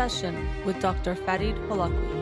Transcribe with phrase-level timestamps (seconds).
[0.00, 1.14] Session with Dr.
[1.14, 2.19] Farid Holakwi.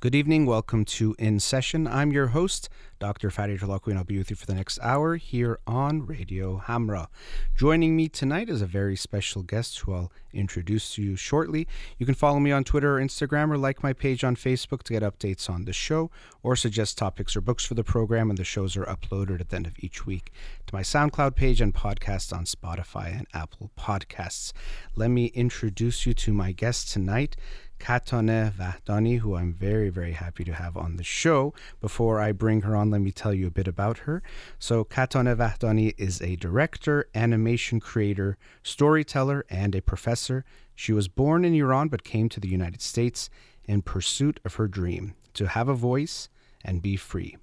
[0.00, 0.46] Good evening.
[0.46, 1.86] Welcome to In Session.
[1.86, 3.30] I'm your host, Dr.
[3.30, 7.08] Farid Holakwi, and I'll be with you for the next hour here on Radio Hamra.
[7.54, 11.68] Joining me tonight is a very special guest who I'll introduce to you shortly.
[11.98, 14.94] You can follow me on Twitter or Instagram or like my page on Facebook to
[14.94, 16.10] get updates on the show
[16.42, 19.56] or suggest topics or books for the program, and the shows are uploaded at the
[19.56, 20.32] end of each week
[20.66, 24.54] to my SoundCloud page and podcast on Spotify and Apple Podcasts.
[24.96, 27.36] Let me introduce you to my guest tonight.
[27.80, 31.52] Katone Vahdani, who I'm very, very happy to have on the show.
[31.80, 34.22] Before I bring her on, let me tell you a bit about her.
[34.58, 40.44] So, Katone Vahdani is a director, animation creator, storyteller, and a professor.
[40.76, 43.30] She was born in Iran but came to the United States
[43.64, 46.28] in pursuit of her dream to have a voice
[46.64, 47.36] and be free.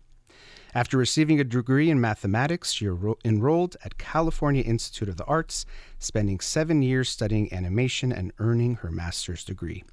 [0.75, 2.87] After receiving a degree in mathematics, she
[3.25, 5.65] enrolled at California Institute of the Arts,
[5.97, 9.83] spending seven years studying animation and earning her master's degree.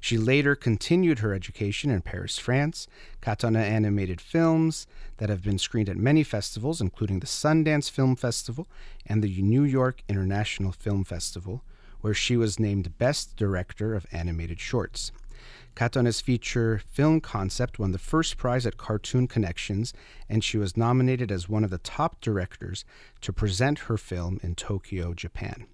[0.00, 2.86] She later continued her education in Paris, France.
[3.20, 8.68] Katana animated films that have been screened at many festivals, including the Sundance Film Festival
[9.06, 11.62] and the New York International Film Festival,
[12.00, 15.12] where she was named Best Director of Animated Shorts.
[15.76, 19.92] Katone's feature film concept won the first prize at Cartoon Connections,
[20.26, 22.86] and she was nominated as one of the top directors
[23.20, 25.66] to present her film in Tokyo, Japan.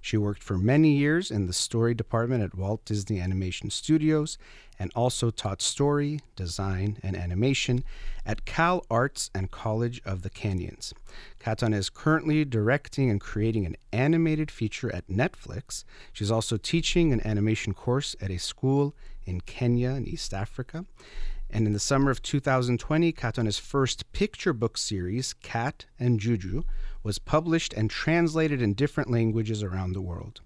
[0.00, 4.36] She worked for many years in the story department at Walt Disney Animation Studios
[4.78, 7.84] and also taught story, design, and animation
[8.26, 10.92] at Cal Arts and College of the Canyons.
[11.40, 15.84] Katone is currently directing and creating an animated feature at Netflix.
[16.12, 18.94] She's also teaching an animation course at a school
[19.26, 20.84] in Kenya and East Africa.
[21.50, 26.64] And in the summer of 2020, Katone's first picture book series, Cat and Juju,
[27.02, 30.40] was published and translated in different languages around the world.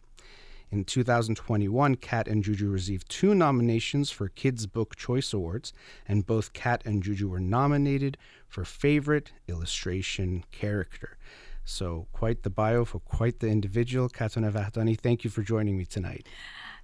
[0.70, 5.72] In 2021, Cat and Juju received two nominations for Kids Book Choice Awards,
[6.06, 11.16] and both Cat and Juju were nominated for Favorite Illustration Character.
[11.64, 14.08] So, quite the bio for quite the individual.
[14.10, 16.26] Katone Vahdani, thank you for joining me tonight.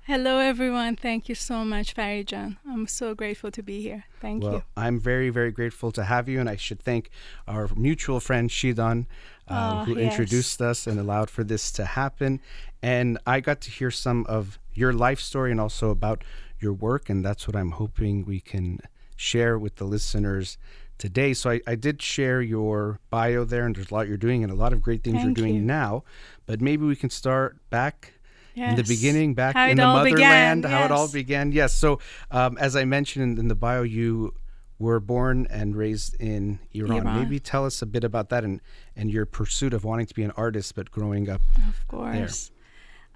[0.07, 0.97] Hello, everyone.
[0.97, 2.59] Thank you so much, Farijan.
[2.69, 4.05] I'm so grateful to be here.
[4.21, 4.63] Thank well, you.
[4.77, 7.09] I'm very, very grateful to have you, and I should thank
[7.49, 9.07] our mutual friend Shidan, um,
[9.49, 10.13] oh, who yes.
[10.13, 12.43] introduced us and allowed for this to happen.
[12.83, 16.23] And I got to hear some of your life story and also about
[16.61, 18.81] your work, and that's what I'm hoping we can
[19.17, 20.59] share with the listeners
[20.99, 21.33] today.
[21.33, 24.53] So I, I did share your bio there, and there's a lot you're doing and
[24.53, 25.63] a lot of great things Thank you're doing you.
[25.63, 26.05] now.
[26.45, 28.13] But maybe we can start back
[28.55, 28.71] yes.
[28.71, 30.73] in the beginning, back how in the motherland, began.
[30.73, 31.53] how it all began.
[31.53, 31.73] Yes.
[31.73, 32.01] So,
[32.31, 34.35] um, as I mentioned in, in, the bio, you
[34.79, 36.99] were born and raised in Iran.
[36.99, 37.23] Iran.
[37.23, 38.61] Maybe tell us a bit about that and,
[38.97, 41.41] and your pursuit of wanting to be an artist, but growing up.
[41.69, 42.51] Of course.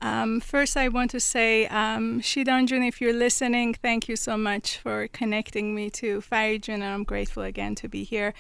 [0.00, 4.78] Um, first, I want to say, um, Shidanjun, if you're listening, thank you so much
[4.78, 8.32] for connecting me to Farijun, and I'm grateful again to be here.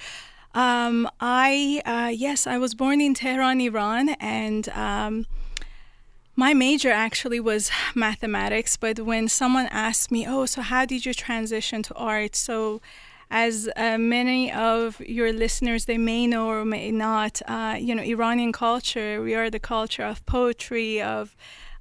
[0.54, 5.26] Um, I, uh, yes, I was born in Tehran, Iran, and um,
[6.44, 7.62] my major actually was
[8.06, 8.72] mathematics.
[8.84, 12.34] But when someone asked me, oh, so how did you transition to art?
[12.36, 12.80] So,
[13.30, 18.02] as uh, many of your listeners they may know or may not, uh, you know,
[18.16, 21.24] Iranian culture, we are the culture of poetry, of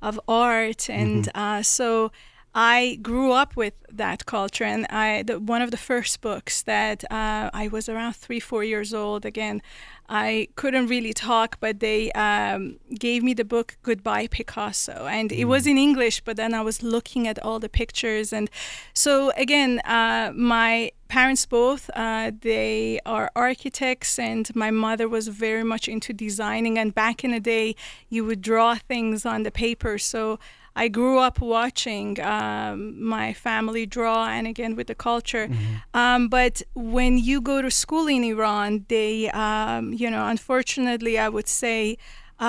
[0.09, 1.41] of art, and Mm-hmm.
[1.43, 2.11] uh, so.
[2.59, 7.03] I grew up with that culture, and I the, one of the first books that
[7.11, 9.27] uh, I was around three, four years old.
[9.27, 9.61] Again,
[10.09, 15.45] I couldn't really talk, but they um, gave me the book Goodbye Picasso, and it
[15.45, 16.21] was in English.
[16.21, 18.49] But then I was looking at all the pictures, and
[18.91, 25.63] so again, uh, my parents both uh, they are architects, and my mother was very
[25.63, 26.79] much into designing.
[26.79, 27.75] And back in the day,
[28.09, 30.39] you would draw things on the paper, so.
[30.83, 32.77] I grew up watching um,
[33.17, 35.45] my family draw, and again with the culture.
[35.47, 35.99] Mm-hmm.
[36.01, 39.13] Um, but when you go to school in Iran, they,
[39.45, 41.97] um, you know, unfortunately, I would say,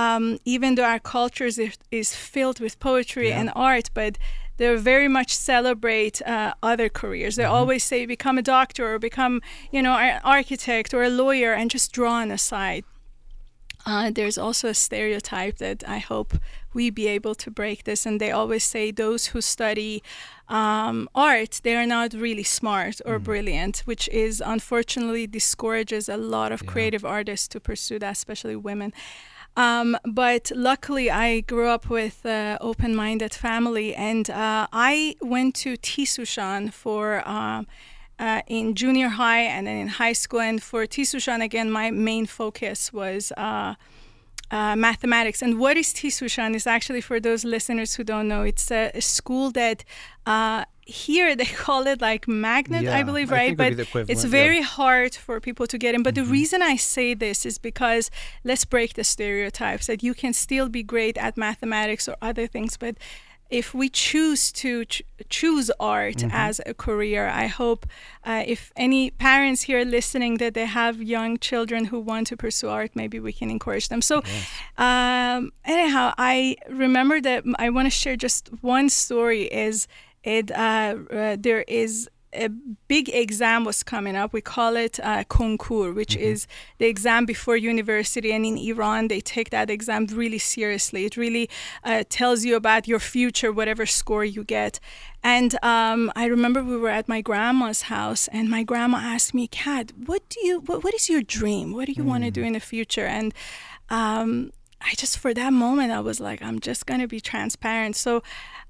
[0.01, 1.59] um, even though our culture is,
[1.91, 3.41] is filled with poetry Yeah.
[3.41, 4.13] and art, but
[4.59, 7.35] they very much celebrate uh, other careers.
[7.37, 7.57] They Mhm.
[7.59, 9.35] always say, become a doctor or become,
[9.75, 12.85] you know, an architect or a lawyer, and just draw on the side.
[13.87, 16.31] Uh, there's also a stereotype that I hope
[16.75, 18.07] we be able to break this.
[18.07, 20.03] And they always say those who study
[20.49, 23.25] um, art, they are not really smart or Mhm.
[23.25, 26.73] brilliant, which is unfortunately discourages a lot of Yeah.
[26.73, 28.93] creative artists to pursue that, especially women.
[29.57, 35.77] Um, but luckily, I grew up with an open-minded family, and uh, I went to
[35.77, 37.29] Tizhooshan for.
[37.29, 37.67] Um,
[38.21, 42.27] uh, in junior high and then in high school, and for Tizhooshan again, my main
[42.27, 43.75] focus was uh,
[44.51, 45.43] uh, mathematics.
[45.43, 49.01] And what is Tizhooshan is actually for those listeners who don't know, it's a, a
[49.01, 49.85] school that
[50.27, 53.57] uh, here they call it like magnet, Yeah, I believe, right?
[53.57, 54.31] be But it's yeah.
[54.31, 56.03] very hard for people to get in.
[56.03, 56.25] But Mm-hmm.
[56.25, 58.11] the reason I say this is because
[58.45, 62.77] let's break the stereotypes that you can still be great at mathematics or other things,
[62.79, 62.97] but
[63.51, 66.31] if we choose to ch- choose art Mm-hmm.
[66.33, 67.87] as a career, I hope
[68.25, 72.69] uh, if any parents here listening that they have young children who want to pursue
[72.69, 74.03] art, maybe we can encourage them.
[74.03, 74.23] So,
[74.77, 79.45] um, anyhow, I remember that I want to share just one story.
[79.45, 79.89] Is
[80.25, 82.49] it uh, uh, there is a
[82.89, 84.33] big exam was coming up.
[84.33, 86.47] We call it uh, which is
[86.79, 88.33] the exam before university.
[88.33, 91.05] And in Iran, they take that exam really seriously.
[91.05, 91.49] It really
[91.85, 94.81] uh, tells you about your future, whatever score you get.
[95.23, 99.49] And um, I remember we were at my grandma's house, and my grandma asked me,
[99.49, 100.61] "Kat, what do you?
[100.61, 101.73] What, what is your dream?
[101.73, 103.35] What do you want to do in the future?" And
[103.91, 107.97] um, I just, for that moment, I was like, I'm just going to be transparent.
[107.97, 108.23] So,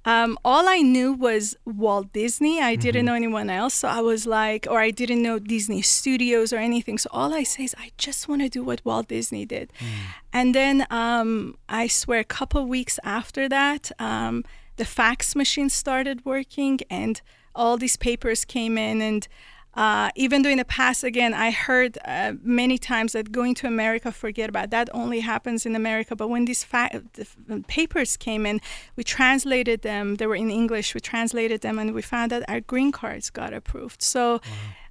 [0.04, 2.62] um, all I knew was Walt Disney.
[2.62, 3.74] I didn't know anyone else.
[3.74, 6.96] So I was like, or I didn't know Disney Studios or anything.
[6.96, 9.70] So all I say is, I just want to do what Walt Disney did.
[10.32, 14.44] And then um, I swear, a couple weeks after that, um,
[14.76, 17.20] the fax machine started working and
[17.54, 19.28] all these papers came in and
[19.78, 23.68] uh, even though in the past, again, I heard uh, many times that going to
[23.68, 26.16] America, forget about that, only happens in America.
[26.16, 28.60] But when these fa- the papers came in,
[28.96, 30.16] we translated them.
[30.16, 30.96] They were in English.
[30.96, 34.02] We translated them, and we found that our green cards got approved.
[34.02, 34.40] So.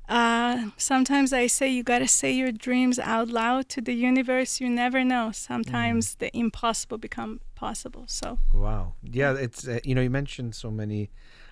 [0.09, 4.61] Uh, sometimes I say you gotta say your dreams out loud to the universe.
[4.61, 5.33] You never know.
[5.33, 8.05] Sometimes the impossible become possible.
[8.07, 8.93] So Wow.
[9.03, 11.09] Yeah, it's uh, you know you mentioned so many.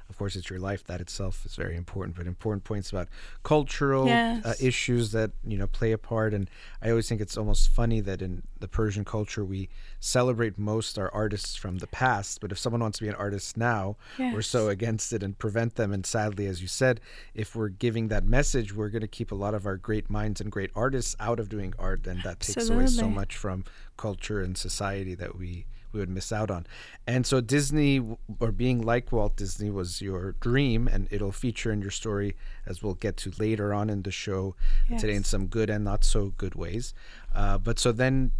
[0.09, 0.83] Of course, it's your life.
[0.85, 3.07] That itself is very important, but important points about
[3.43, 4.07] cultural
[4.45, 6.33] uh, issues that you know play a part.
[6.33, 6.49] And
[6.81, 9.67] I always think it's almost funny that in the Persian culture we
[9.99, 13.57] celebrate most our artists from the past, but if someone wants to be an artist
[13.57, 13.97] now,
[14.33, 15.91] we're so against it and prevent them.
[15.91, 17.01] And sadly, as you said,
[17.33, 20.39] if we're giving that message, we're going to keep a lot of our great minds
[20.39, 23.65] and great artists out of doing art, and that takes away so much from
[23.97, 26.67] culture and society that we we would miss out on.
[27.07, 28.01] And so Disney
[28.39, 32.35] or being like Walt Disney was your dream and it'll feature in your story
[32.67, 34.55] as we'll get to later on in the show
[34.99, 36.93] today in some good and not so good ways.
[37.33, 38.31] Uh, but so then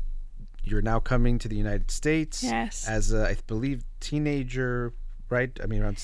[0.64, 2.88] you're now coming to the United States Yes.
[2.88, 4.94] as a, I believe teenager,
[5.30, 5.58] right?
[5.64, 5.98] I mean around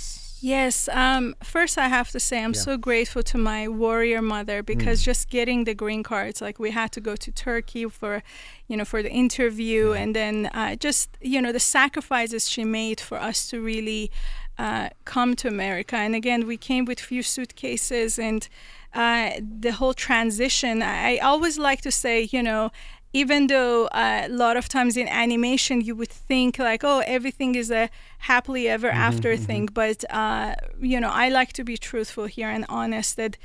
[0.44, 0.90] Yes.
[0.92, 2.62] Um, first, I have to say I'm Yeah.
[2.62, 6.92] so grateful to my warrior mother because just getting the green cards, like we had
[6.94, 8.24] to go to Turkey for,
[8.68, 13.00] you know, for the interview, and then uh, just you know the sacrifices she made
[13.00, 14.10] for us to really
[14.58, 15.96] uh, come to America.
[15.96, 18.50] And again, we came with few suitcases, and
[18.96, 20.82] uh, the whole transition.
[20.82, 22.72] I always like to say, you know.
[23.14, 27.56] Even though uh, a lot of times in animation you would think like, oh, everything
[27.56, 32.26] is a happily ever after thing, but uh, you know, I like to be truthful
[32.26, 33.38] here and honest that.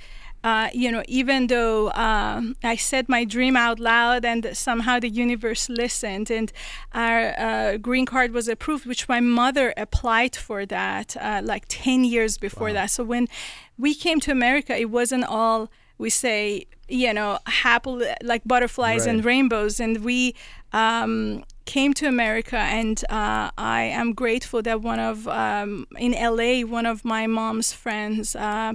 [0.44, 5.08] Uh, you know, even though um, I said my dream out loud and somehow the
[5.08, 6.52] universe listened and
[6.92, 12.04] our uh, green card was approved, which my mother applied for that uh, like 10
[12.04, 12.92] years before that.
[12.92, 13.26] So when
[13.76, 15.68] we came to America, it wasn't all
[15.98, 19.80] we say, you know, happy like butterflies and rainbows.
[19.80, 20.34] And we
[20.72, 26.60] um, came to America, and uh, I am grateful that one of um, in LA,
[26.66, 28.36] one of my mom's friends.
[28.36, 28.74] Uh,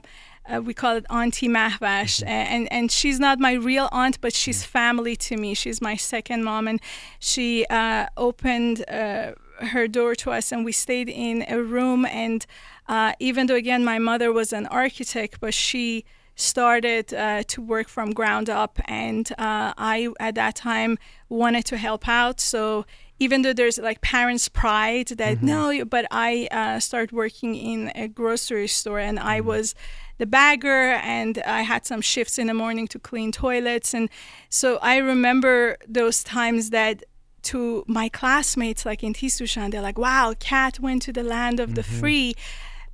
[0.51, 4.63] uh, we call it Auntie Mahvash, and and she's not my real aunt, but she's
[4.63, 5.53] family to me.
[5.53, 6.81] She's my second mom, and
[7.19, 12.05] she uh, opened uh, her door to us, and we stayed in a room.
[12.05, 12.45] And
[12.89, 16.05] uh, even though again my mother was an architect, but she
[16.41, 20.97] started uh, to work from ground up and uh, i at that time
[21.29, 22.39] wanted to help out.
[22.41, 22.85] So
[23.19, 28.07] even though there's like parents pride that no but i uh, started working in a
[28.07, 29.75] grocery store and i was
[30.17, 33.93] the bagger and i had some shifts in the morning to clean toilets.
[33.93, 34.09] And
[34.49, 37.03] so i remember those times that
[37.43, 41.75] to my classmates like in Tizhooshan, they're like, wow, Kat went to the land of
[41.75, 42.35] the free.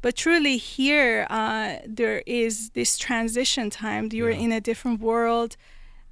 [0.02, 4.10] But truly, here uh, there is this transition time.
[4.12, 5.58] You're in a different world.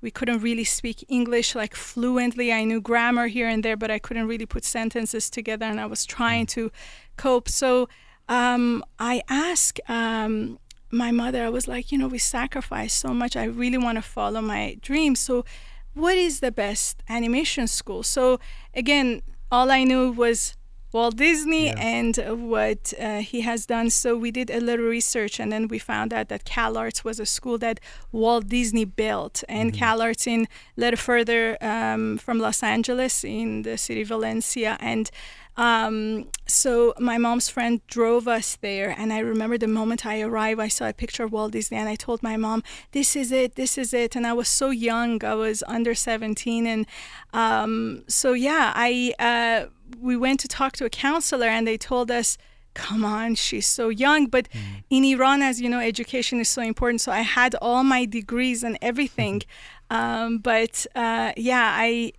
[0.01, 2.51] We couldn't really speak English like fluently.
[2.51, 5.85] I knew grammar here and there, but I couldn't really put sentences together, and I
[5.85, 6.71] was trying to
[7.17, 7.49] cope.
[7.49, 7.87] So
[8.27, 10.59] um, I asked um,
[10.91, 13.35] my mother, I was like, you know, we sacrificed so much.
[13.35, 15.19] I really want to follow my dreams.
[15.19, 15.45] So
[15.93, 18.03] what is the best animation school?
[18.03, 18.39] So
[18.73, 20.55] again, all I knew was
[20.91, 21.75] Walt Disney Yeah.
[21.77, 22.17] and
[22.49, 23.89] what uh, he has done.
[23.89, 27.25] So we did a little research, and then we found out that CalArts was a
[27.25, 27.79] school that
[28.11, 30.47] Walt Disney built, and CalArts in a
[30.79, 35.09] little further um, from Los Angeles in the city of Valencia, and.
[35.57, 40.59] Um, so my mom's friend drove us there, and I remember the moment I arrived,
[40.59, 42.61] I saw a picture of Walt Disney, and I told my mom,
[42.91, 46.67] "This is it, this is it." And I was so young; I was under 17,
[46.67, 46.85] and
[47.33, 52.11] um, so yeah, I uh, we went to talk to a counselor, and they told
[52.11, 52.37] us,
[52.73, 54.47] "Come on, she's so young." But
[54.89, 57.01] in Iran, as you know, education is so important.
[57.01, 59.41] So I had all my degrees and everything,
[59.89, 62.13] um, but uh, yeah, I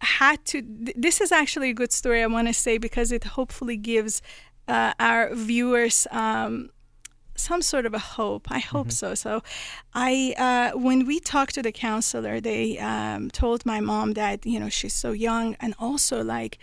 [0.00, 3.24] had to th- this is actually a good story i want to say because it
[3.24, 4.20] hopefully gives
[4.68, 6.70] uh, our viewers um,
[7.36, 8.50] some sort of a hope.
[8.50, 9.14] I hope so.
[9.14, 9.42] So
[9.94, 14.58] i uh, when we talked to the counselor they um, told my mom that you
[14.60, 16.58] know she's so young and also like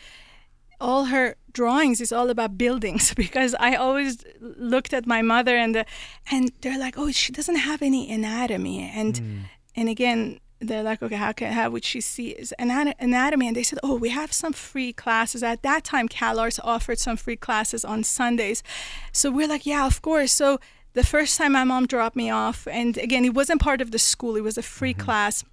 [0.80, 5.74] all her drawings is all about buildings because I always looked at my mother and
[5.74, 5.86] the,
[6.30, 11.15] and they're like, oh, she doesn't have any anatomy, and and again they're like, okay,
[11.15, 13.48] how can how would she see is anat- anatomy?
[13.48, 16.08] And they said, oh, we have some free classes at that time.
[16.10, 18.63] CalArts offered some free classes on Sundays,
[19.12, 20.32] so we're like, yeah, of course.
[20.34, 20.60] So
[20.93, 24.00] the first time my mom dropped me off, and again, it wasn't part of the
[24.00, 25.01] school; it was a free mm-hmm.
[25.01, 25.43] class.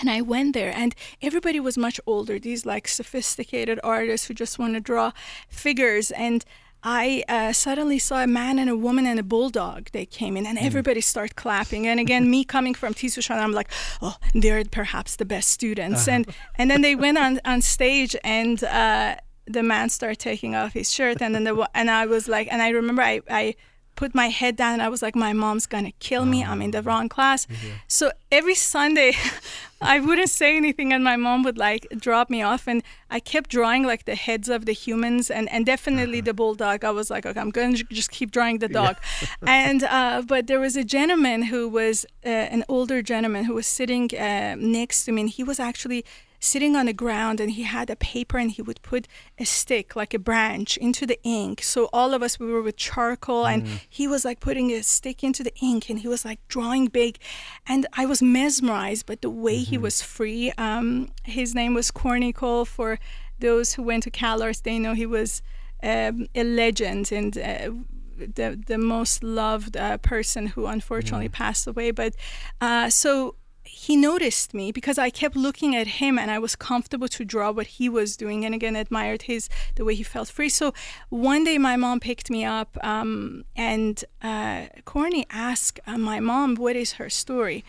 [0.00, 2.38] And I went there, and everybody was much older.
[2.38, 5.12] These like sophisticated artists who just want to draw
[5.48, 6.10] figures.
[6.12, 6.44] And
[6.84, 9.90] I uh, suddenly saw a man and a woman and a bulldog.
[9.92, 11.86] They came in, and everybody started clapping.
[11.86, 13.70] And again, me coming from Tizhooshan, I'm like,
[14.00, 16.08] oh, they're perhaps the best students.
[16.08, 20.72] And and then they went on on stage, and uh, the man started taking off
[20.72, 23.54] his shirt, and then the and I was like, and I remember I I
[23.96, 26.44] put my head down and I was like, my mom's gonna kill me.
[26.44, 27.46] I'm in the wrong class.
[27.88, 29.12] So every Sunday,
[29.82, 33.50] I wouldn't say anything, and my mom would like drop me off, and I kept
[33.50, 36.84] drawing like the heads of the humans, and and definitely the bulldog.
[36.84, 38.96] I was like, okay, I'm gonna just keep drawing the dog,
[39.46, 43.66] and uh, but there was a gentleman who was uh, an older gentleman who was
[43.66, 46.04] sitting uh, next to me, and he was actually
[46.42, 49.06] sitting on the ground and he had a paper and he would put
[49.38, 51.62] a stick like a branch into the ink.
[51.62, 55.22] So all of us we were with charcoal and he was like putting a stick
[55.22, 57.18] into the ink and he was like drawing big.
[57.66, 60.50] And i was mesmerized but the way he was free.
[60.58, 62.98] Um, his name was corny cole for
[63.38, 65.42] those who went to CalArts they know he was
[65.82, 67.70] um, a legend and uh,
[68.16, 71.90] the the most loved uh, person who unfortunately passed away.
[71.90, 72.14] But
[72.60, 73.36] uh, so
[73.86, 77.50] he noticed me because I kept looking at him and I was comfortable to draw
[77.50, 80.50] what he was doing and again admired his the way he felt free.
[80.50, 80.72] So
[81.08, 86.54] one day my mom picked me up um, and uh, Corny asked uh, my mom
[86.54, 87.64] what is her story,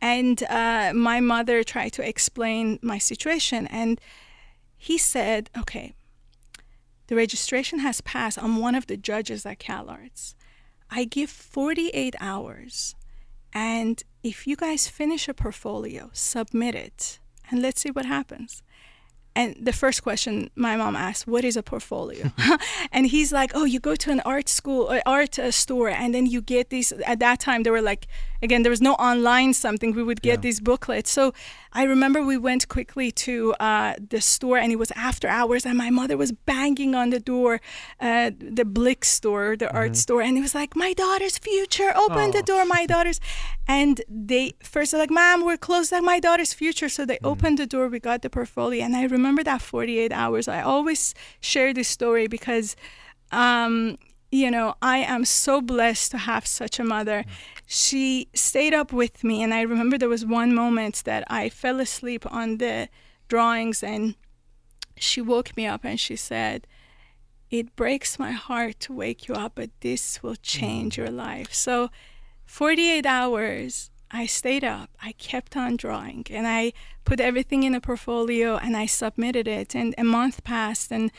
[0.00, 4.00] and uh, my mother tried to explain my situation and
[4.76, 5.94] he said, okay,
[7.08, 8.38] the registration has passed.
[8.40, 10.36] I'm one of the judges at CalArts.
[10.88, 12.94] I give 48 hours
[13.52, 17.18] and if you guys finish a portfolio, submit it,
[17.50, 18.62] and let's see what happens.
[19.36, 22.24] And the first question my mom asked, "What is a portfolio?"
[22.96, 26.14] and he's like, "Oh, you go to an art school, uh, art uh, store, and
[26.14, 28.06] then you get these." At that time, there were like,
[28.46, 29.90] again, there was no online something.
[29.94, 30.46] We would get Yeah.
[30.46, 31.10] these booklets.
[31.10, 31.32] So
[31.80, 35.76] I remember we went quickly to uh, the store, and it was after hours, and
[35.86, 37.52] my mother was banging on the door,
[38.00, 42.30] uh, the Blick store, the art store, and it was like, "My daughter's future, open
[42.30, 42.50] the Oh.
[42.52, 43.20] door, my daughter's."
[43.68, 43.94] And
[44.30, 45.90] they first like, "Mom, we're closed.
[45.92, 47.84] Like my daughter's future." So they opened the door.
[47.88, 50.48] We got the portfolio, and I remember that 48 hours.
[50.48, 52.76] I always share this story because,
[53.32, 53.98] um,
[54.30, 57.24] you know, I am so blessed to have such a mother.
[57.66, 61.80] She stayed up with me, and I remember there was one moment that I fell
[61.80, 62.88] asleep on the
[63.28, 64.14] drawings, and
[64.96, 66.66] she woke me up and she said.
[67.48, 71.54] It breaks my heart to wake you up, but this will change your life.
[71.54, 71.90] So,
[72.44, 74.90] 48 hours I stayed up.
[75.02, 76.72] I kept on drawing and I
[77.04, 79.74] put everything in a portfolio and I submitted it.
[79.74, 81.10] And a month passed and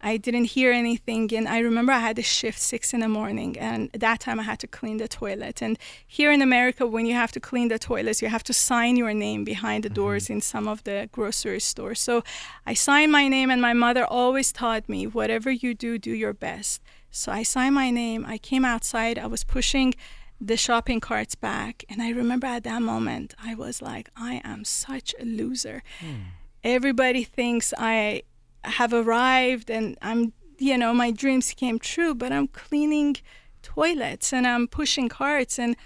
[0.00, 1.32] I didn't hear anything.
[1.34, 4.38] And I remember I had a shift six in the morning, and at that time
[4.38, 5.60] I had to clean the toilet.
[5.60, 5.76] And
[6.06, 9.12] here in America, when you have to clean the toilets, you have to sign your
[9.12, 10.34] name behind the doors mm-hmm.
[10.34, 12.00] in some of the grocery stores.
[12.00, 12.22] So
[12.64, 16.32] I signed my name, and my mother always taught me whatever you do, do your
[16.32, 16.80] best.
[17.10, 18.24] So I signed my name.
[18.24, 19.18] I came outside.
[19.18, 19.94] I was pushing
[20.40, 21.84] the shopping carts back.
[21.88, 25.82] And I remember at that moment, I was like, I am such a loser.
[26.00, 26.14] Hmm.
[26.62, 28.22] Everybody thinks I
[28.64, 33.16] have arrived and I'm, you know, my dreams came true, but I'm cleaning
[33.62, 35.58] toilets and I'm pushing carts.
[35.58, 35.76] And,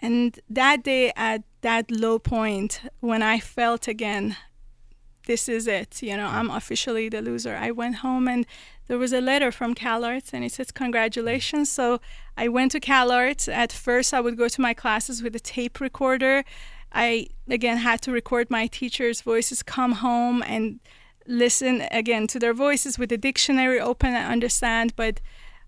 [0.00, 4.36] and that day at that low point when I felt again,
[5.26, 6.02] this is it.
[6.02, 6.36] You know, hmm.
[6.36, 7.56] I'm officially the loser.
[7.56, 8.46] I went home and
[8.90, 11.70] there was a letter from CalArts and it says congratulations.
[11.70, 12.00] So
[12.36, 13.46] I went to CalArts.
[13.46, 16.42] At first, I would go to my classes with a tape recorder.
[16.90, 20.80] I again had to record my teachers' voices, come home and
[21.24, 24.96] listen again to their voices with the dictionary open and understand.
[24.96, 25.20] But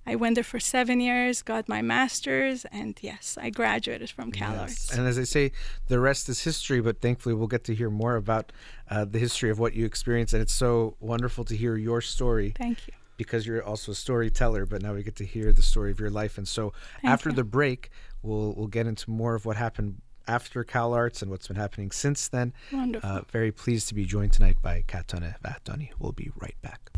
[0.04, 4.90] I went there for seven years, got my master's, and yes, I graduated from CalArts.
[4.90, 4.98] Yes.
[4.98, 5.52] And as I say,
[5.86, 8.50] the rest is history, but thankfully we'll get to hear more about
[8.90, 10.34] uh, the history of what you experienced.
[10.34, 12.52] And it's so wonderful to hear your story.
[12.58, 12.94] Thank you.
[13.16, 16.10] Because you're also a storyteller, but now we get to hear the story of your
[16.10, 16.38] life.
[16.38, 17.36] And so Thank after you.
[17.36, 17.90] the break,
[18.22, 21.90] we'll we'll get into more of what happened after Cal Arts and what's been happening
[21.90, 22.52] since then.
[22.72, 23.08] Wonderful.
[23.08, 25.90] Uh, very pleased to be joined tonight by Katone Vahdani.
[25.98, 26.90] We'll be right back.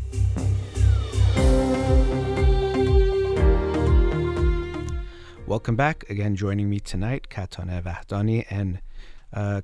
[5.47, 6.09] Welcome back.
[6.09, 8.45] Again, joining me tonight, Katone Vahdani.
[8.49, 8.81] And
[9.31, 9.61] uh,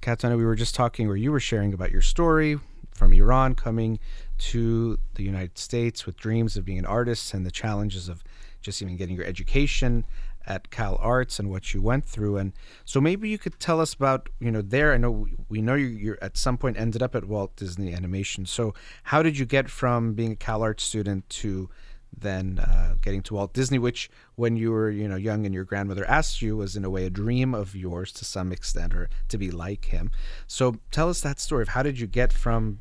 [0.00, 2.58] Katone, we were just talking, or you were sharing about your story
[2.94, 3.98] from Iran coming
[4.38, 8.24] to the United States with dreams of being an artist and the challenges of
[8.60, 10.04] just even getting your education
[10.46, 12.36] at Cal Arts and what you went through.
[12.36, 12.52] And
[12.84, 14.92] so maybe you could tell us about, you know, there.
[14.92, 18.46] I know we know you you're at some point ended up at Walt Disney Animation.
[18.46, 18.74] So
[19.04, 21.70] how did you get from being a Cal Arts student to
[22.18, 25.64] then uh, getting to Walt Disney, which when you were, you know, young and your
[25.64, 29.08] grandmother asked you was in a way a dream of yours to some extent, or
[29.28, 30.10] to be like him.
[30.46, 32.78] So tell us that story of how did you get from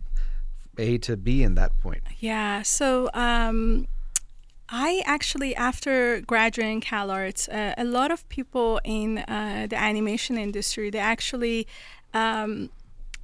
[0.78, 2.04] A to B in that point?
[2.20, 2.62] Yeah.
[2.62, 3.88] So um,
[4.70, 10.90] I actually, after graduating CalArts, uh, a lot of people in uh, the animation industry,
[10.90, 11.68] they actually,
[12.14, 12.70] um,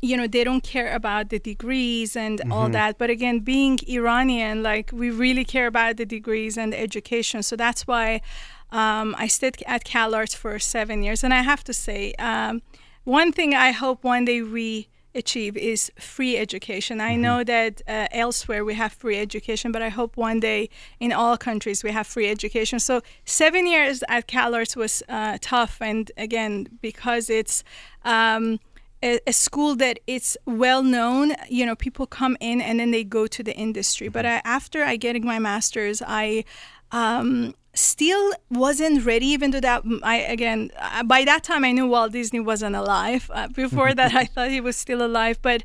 [0.01, 2.51] you know, they don't care about the degrees and mm-hmm.
[2.51, 2.97] all that.
[2.97, 7.43] But again, being Iranian, like we really care about the degrees and the education.
[7.43, 8.21] So that's why
[8.71, 11.23] um, I stayed at CalArts for seven years.
[11.23, 12.61] And I have to say, um,
[13.03, 17.01] one thing I hope one day we achieve is free education.
[17.01, 17.21] I mm-hmm.
[17.21, 20.69] know that uh, elsewhere we have free education, but I hope one day
[20.99, 22.79] in all countries we have free education.
[22.79, 27.63] So seven years at CalArts was uh, tough, and again because it's
[28.05, 28.59] um,
[29.03, 33.03] a, a, school that it's well known, you know, people come in and then they
[33.03, 34.07] go to the industry.
[34.07, 34.13] Mm-hmm.
[34.13, 36.43] But I, after I getting my master's, I
[36.91, 40.71] um, still wasn't ready even though that i again
[41.05, 44.59] by that time i knew walt disney wasn't alive uh, before that i thought he
[44.59, 45.61] was still alive but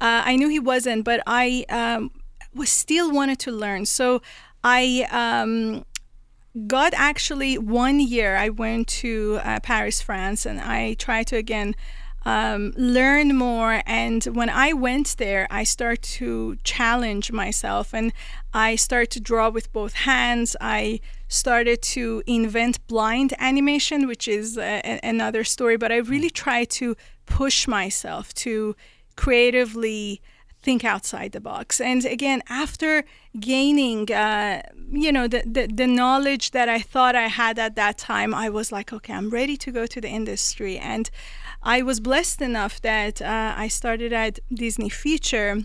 [0.00, 2.10] uh, i knew he wasn't but i um,
[2.54, 4.20] was still wanted to learn so
[4.62, 5.84] i um,
[6.66, 11.74] got actually one year i went to uh, paris france and i tried to again
[12.26, 13.82] um, learn more.
[13.86, 18.12] And when I went there, I start to challenge myself and
[18.52, 20.56] I start to draw with both hands.
[20.60, 26.30] I started to invent blind animation, which is a, a, another story, but I really
[26.30, 28.74] try to push myself to
[29.14, 30.20] creatively
[30.62, 31.80] think outside the box.
[31.80, 33.04] And again, after
[33.38, 37.98] gaining, uh, you know, the, the, the, knowledge that I thought I had at that
[37.98, 40.76] time, I was like, okay, I'm ready to go to the industry.
[40.76, 41.08] And
[41.66, 45.64] I was blessed enough that uh, I started at Disney Feature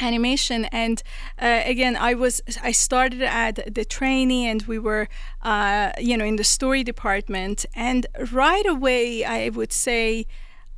[0.00, 1.04] animation and
[1.40, 5.06] uh, again i was i started at the trainee and we were
[5.42, 10.26] uh, you know in the story department and right away i would say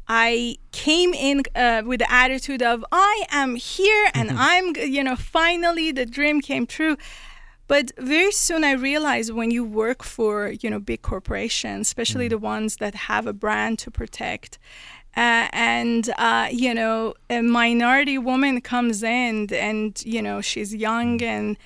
[0.07, 4.38] i came in uh, with the attitude of i am here and mm-hmm.
[4.38, 6.99] i'm you know finally the dream came true
[7.68, 12.31] but very soon I realized when you work for, you know, big corporations, especially mm.
[12.31, 14.59] the ones that have a brand to protect,
[15.16, 21.18] uh, and uh, you know, a minority woman comes in, and you know, she's young
[21.18, 21.22] mm.
[21.22, 21.57] and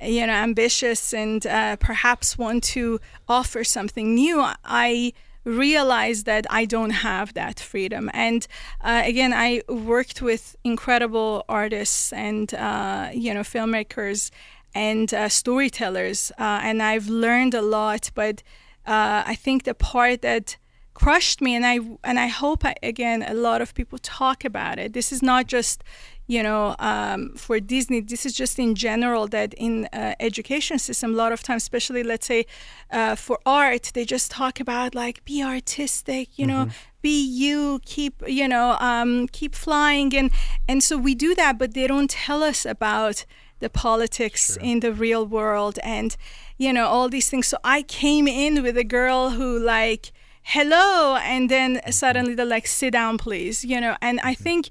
[0.00, 4.44] you know ambitious, and uh, perhaps want to offer something new.
[4.64, 5.12] I
[5.44, 8.10] realized that I don't have that freedom.
[8.12, 8.46] And
[8.82, 14.30] uh, again, I worked with incredible artists and uh, you know filmmakers
[14.78, 18.12] and uh, storytellers, uh, and I've learned a lot.
[18.14, 18.44] But
[18.86, 20.56] uh, I think the part that
[20.94, 24.78] crushed me, and I and I hope I, again a lot of people talk about
[24.78, 24.92] it.
[24.92, 25.82] This is not just
[26.28, 28.00] you know um, for Disney.
[28.00, 32.04] This is just in general that in uh, education system, a lot of times, especially
[32.04, 32.46] let's say
[32.92, 36.66] uh, for art, they just talk about like be artistic, you know.
[36.66, 40.32] Mm-hmm be you keep you know um, keep flying and
[40.66, 43.24] and so we do that but they don't tell us about
[43.60, 44.62] the politics sure.
[44.62, 46.16] in the real world and
[46.56, 51.16] you know all these things so i came in with a girl who like hello
[51.22, 51.90] and then mm-hmm.
[51.90, 54.42] suddenly they're like sit down please you know and i mm-hmm.
[54.42, 54.68] think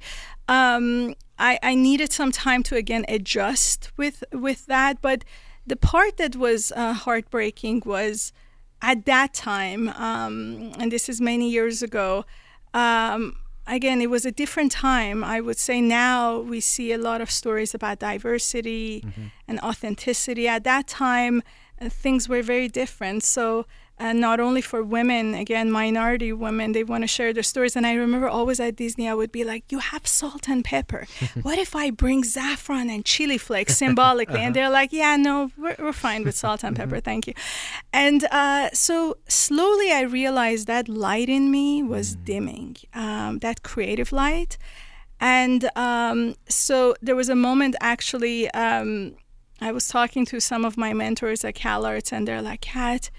[0.50, 5.26] um, I, I needed some time to again adjust with with that but
[5.66, 8.32] the part that was uh, heartbreaking was
[8.82, 12.26] at that time um, and this is many years ago
[12.74, 13.36] um,
[13.68, 15.24] again, it was a different time.
[15.24, 19.28] I would say now we see a lot of stories about diversity mm-hmm.
[19.48, 20.48] and authenticity.
[20.48, 21.44] At that time,
[21.80, 23.24] uh, things were very different.
[23.24, 23.66] So
[24.00, 27.86] and not only for women again minority women they want to share their stories and
[27.86, 31.08] i remember always at disney i would be like you have salt and pepper
[31.42, 34.46] what if i bring saffron and chili flakes symbolically uh-huh.
[34.46, 37.00] and they're like yeah no we're, we're fine with salt and pepper mm-hmm.
[37.00, 37.34] thank you
[37.92, 42.26] and uh, so slowly i realized that light in me was mm.
[42.26, 44.58] dimming um, that creative light
[45.20, 49.16] and um, so there was a moment actually um,
[49.60, 53.10] i was talking to some of my mentors at CalArts and they're like kat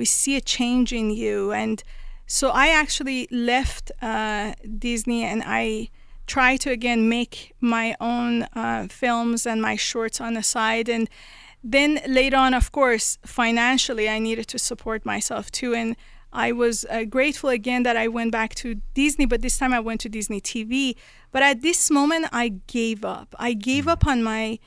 [0.00, 1.52] we see a change in you.
[1.52, 1.84] And
[2.26, 4.54] so I actually left uh,
[4.86, 5.90] Disney and I
[6.26, 10.88] try to again make my own uh, films and my shorts on the side.
[10.88, 11.04] And
[11.62, 15.74] then later on, of course, financially, I needed to support myself too.
[15.74, 15.96] And
[16.32, 19.80] I was uh, grateful again that I went back to Disney, but this time I
[19.80, 20.96] went to Disney TV.
[21.30, 22.46] But at this moment, I
[22.78, 23.34] gave up.
[23.38, 24.60] I gave up on my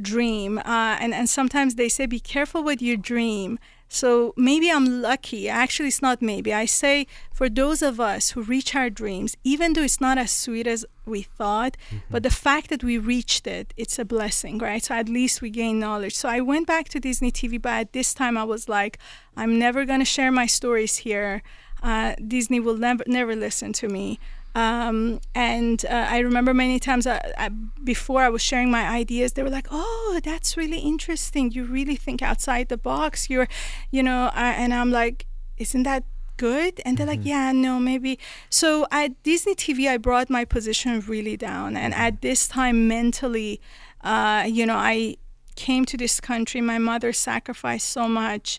[0.00, 0.58] dream.
[0.58, 5.48] Uh, and, and sometimes they say, be careful with your dream so maybe I'm lucky.
[5.48, 6.52] Actually, it's not maybe.
[6.52, 10.30] I say for those of us who reach our dreams, even though it's not as
[10.32, 11.98] sweet as we thought, mm-hmm.
[12.10, 14.82] but the fact that we reached it, it's a blessing, right?
[14.82, 16.14] So at least we gain knowledge.
[16.14, 18.98] So I went back to Disney TV, but at this time I was like,
[19.36, 21.42] I'm never going to share my stories here.
[21.82, 24.18] Uh, Disney will never never listen to me.
[24.56, 27.50] Um, and uh, I remember many times I, uh, I,
[27.84, 31.52] before I was sharing my ideas, they were like, "Oh, that's really interesting.
[31.52, 33.28] You really think outside the box.
[33.28, 33.48] You're,
[33.90, 35.26] you know." Uh, and I'm like,
[35.58, 36.04] "Isn't that
[36.38, 37.20] good?" And they're mm-hmm.
[37.20, 41.92] like, "Yeah, no, maybe." So at Disney TV, I brought my position really down, and
[41.92, 43.60] at this time, mentally,
[44.00, 45.16] uh, you know, I
[45.56, 46.62] came to this country.
[46.62, 48.58] My mother sacrificed so much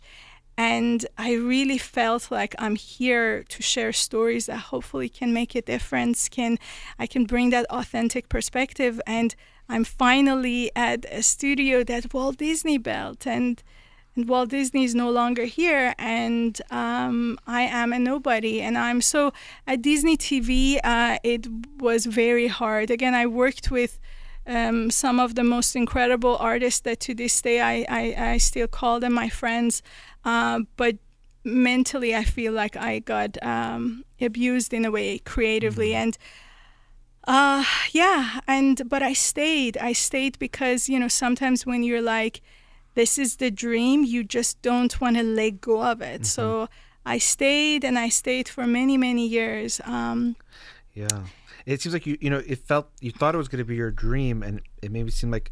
[0.57, 5.61] and I really felt like I'm here to share stories that hopefully can make a
[5.61, 6.27] difference.
[6.27, 6.57] Can
[6.97, 9.35] I can bring that authentic perspective, and
[9.69, 13.61] I'm finally at a studio that Walt Disney built, and
[14.15, 18.61] and Walt Disney is no longer here, and um, I am a nobody.
[18.61, 19.31] And I'm so
[19.67, 20.79] at Disney TV.
[20.83, 21.45] Uh, it
[21.77, 22.89] was very hard.
[22.89, 23.99] Again, I worked with.
[24.49, 28.69] Um, some of the most incredible artists that to this day I, I, I still
[28.69, 29.83] call them my friends.
[30.27, 30.97] Uh, but
[31.45, 35.91] mentally, I feel like I got um, abused in a way creatively.
[35.91, 36.03] Mm-hmm.
[36.03, 36.17] And
[37.25, 37.63] uh,
[37.93, 39.77] yeah, and but I stayed.
[39.77, 42.41] I stayed because, you know, sometimes when you're like,
[42.93, 46.21] this is the dream, you just don't want to let go of it.
[46.21, 46.23] Mm-hmm.
[46.23, 46.67] So
[47.05, 49.79] I stayed and I stayed for many, many years.
[49.85, 50.35] Um,
[50.93, 51.23] yeah.
[51.65, 53.75] It seems like you, you know, it felt, you thought it was going to be
[53.75, 55.51] your dream and it maybe seemed like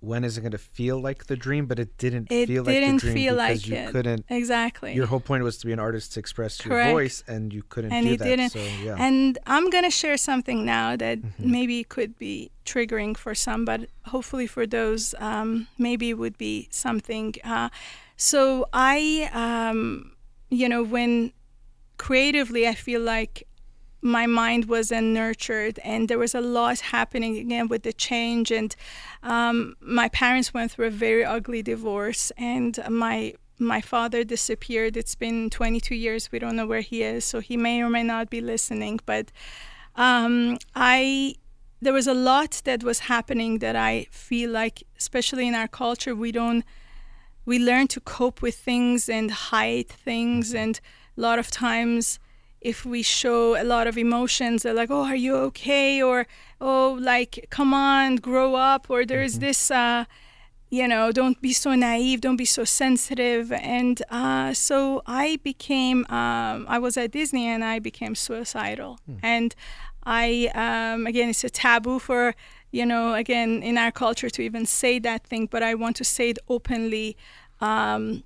[0.00, 2.94] when is it going to feel like the dream but it didn't it feel didn't
[2.94, 3.90] like the dream feel because like you it.
[3.90, 6.88] couldn't exactly your whole point was to be an artist to express Correct.
[6.88, 8.50] your voice and you couldn't and do you that didn't.
[8.50, 11.50] so yeah and i'm going to share something now that mm-hmm.
[11.50, 16.68] maybe could be triggering for some but hopefully for those um, maybe it would be
[16.70, 17.68] something uh,
[18.16, 20.12] so i um,
[20.50, 21.32] you know when
[21.96, 23.46] creatively i feel like
[24.02, 28.76] my mind wasn't nurtured and there was a lot happening again with the change and
[29.22, 35.14] um, my parents went through a very ugly divorce and my my father disappeared it's
[35.14, 38.28] been 22 years we don't know where he is so he may or may not
[38.28, 39.32] be listening but
[39.96, 41.34] um, i
[41.80, 46.14] there was a lot that was happening that i feel like especially in our culture
[46.14, 46.64] we don't
[47.46, 50.58] we learn to cope with things and hide things mm-hmm.
[50.58, 50.80] and
[51.16, 52.18] a lot of times
[52.60, 56.26] if we show a lot of emotions they're like oh are you okay or
[56.60, 59.46] oh like come on grow up or there's mm-hmm.
[59.46, 60.04] this uh,
[60.70, 66.04] you know don't be so naive don't be so sensitive and uh, so i became
[66.08, 69.18] um, i was at disney and i became suicidal mm.
[69.22, 69.54] and
[70.04, 72.34] i um, again it's a taboo for
[72.72, 76.04] you know again in our culture to even say that thing but i want to
[76.04, 77.16] say it openly
[77.60, 78.22] um,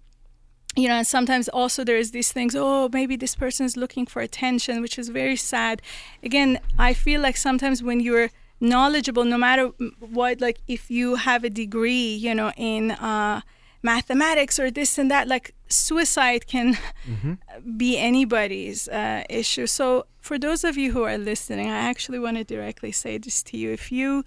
[0.80, 4.22] you know, and sometimes also there's these things, oh, maybe this person is looking for
[4.22, 5.82] attention, which is very sad.
[6.22, 9.66] Again, I feel like sometimes when you're knowledgeable, no matter
[9.98, 13.42] what, like if you have a degree, you know, in uh,
[13.82, 17.34] mathematics or this and that, like suicide can mm-hmm.
[17.76, 19.66] be anybody's uh, issue.
[19.66, 23.42] So for those of you who are listening, I actually want to directly say this
[23.44, 23.70] to you.
[23.72, 24.24] If you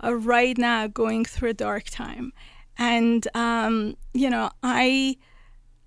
[0.00, 2.32] are right now going through a dark time,
[2.78, 5.18] and, um, you know, I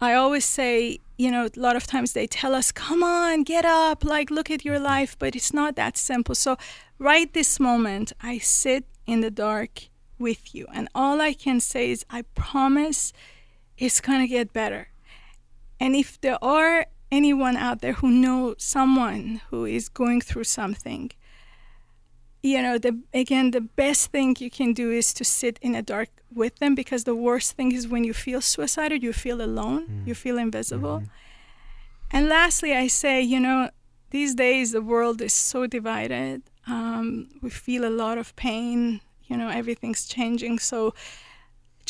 [0.02, 3.64] I always say, you know, a lot of times they tell us, come on, get
[3.64, 4.86] up, like, look at your mm-hmm.
[4.86, 6.36] life, but it's not that simple.
[6.36, 6.58] So,
[7.00, 11.92] right this moment, I sit in the dark with you, and all I can say
[11.92, 13.14] is, I promise
[13.78, 14.90] it's gonna get better.
[15.80, 21.12] And if there are anyone out there who knows someone who is going through something,
[22.52, 25.82] you know, the again, the best thing you can do is to sit in a
[25.82, 26.10] dark
[26.42, 30.08] with them because the worst thing is when you feel suicidal, you feel alone, Mm.
[30.08, 30.98] you feel invisible.
[31.00, 31.10] Mhm.
[32.16, 33.70] And lastly, I say, you know,
[34.12, 36.44] these days the world is so divided.
[36.68, 37.06] Um,
[37.42, 39.02] we feel a lot of pain.
[39.30, 40.60] You know, everything's changing.
[40.60, 40.94] So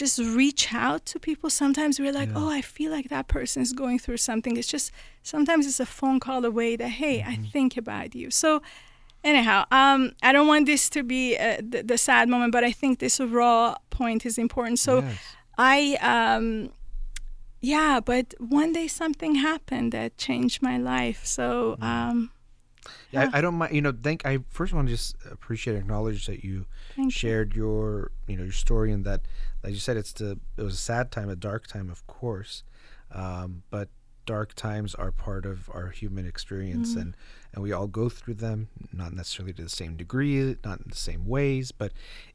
[0.02, 1.50] just reach out to people.
[1.50, 2.40] Sometimes we're like, Yeah.
[2.42, 4.58] oh, I feel like that person is going through something.
[4.58, 4.92] It's just
[5.24, 7.52] sometimes it's a phone call away that, hey, I Mhm.
[7.52, 8.30] think about you.
[8.32, 8.62] So
[9.26, 12.72] anyhow, um, I don't want this to be uh, the, the sad moment, but I
[12.72, 14.80] think this raw point is important.
[14.80, 15.18] So Yes.
[15.58, 16.72] I um
[17.62, 21.26] yeah, but one day something happened that changed my life.
[21.26, 22.32] So um
[23.12, 23.30] Yeah.
[23.34, 23.74] I, I don't mind.
[23.74, 24.26] You know, thank.
[24.26, 27.12] I first want to just appreciate, acknowledge that you thank you.
[27.12, 29.22] shared your, you know, your story, and that,
[29.64, 32.64] like you said, it's the it was a sad time, a dark time, of course,
[33.12, 33.90] um, but
[34.26, 37.02] dark times are part of our human experience, Mhm.
[37.02, 37.18] and
[37.54, 40.96] and we all go through them, not necessarily to the same degree, not in the
[40.96, 41.94] same ways, but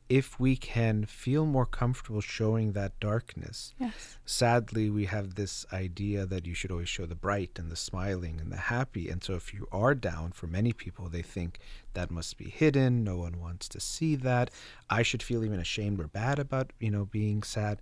[0.09, 4.17] if we can feel more comfortable showing that darkness, Yes.
[4.25, 8.41] sadly we have this idea that you should always show the bright and the smiling
[8.41, 11.59] and the happy and so if you are down for many people they think
[11.93, 14.51] that must be hidden no one wants to see that
[14.89, 17.79] i should feel even ashamed or bad about you know being sad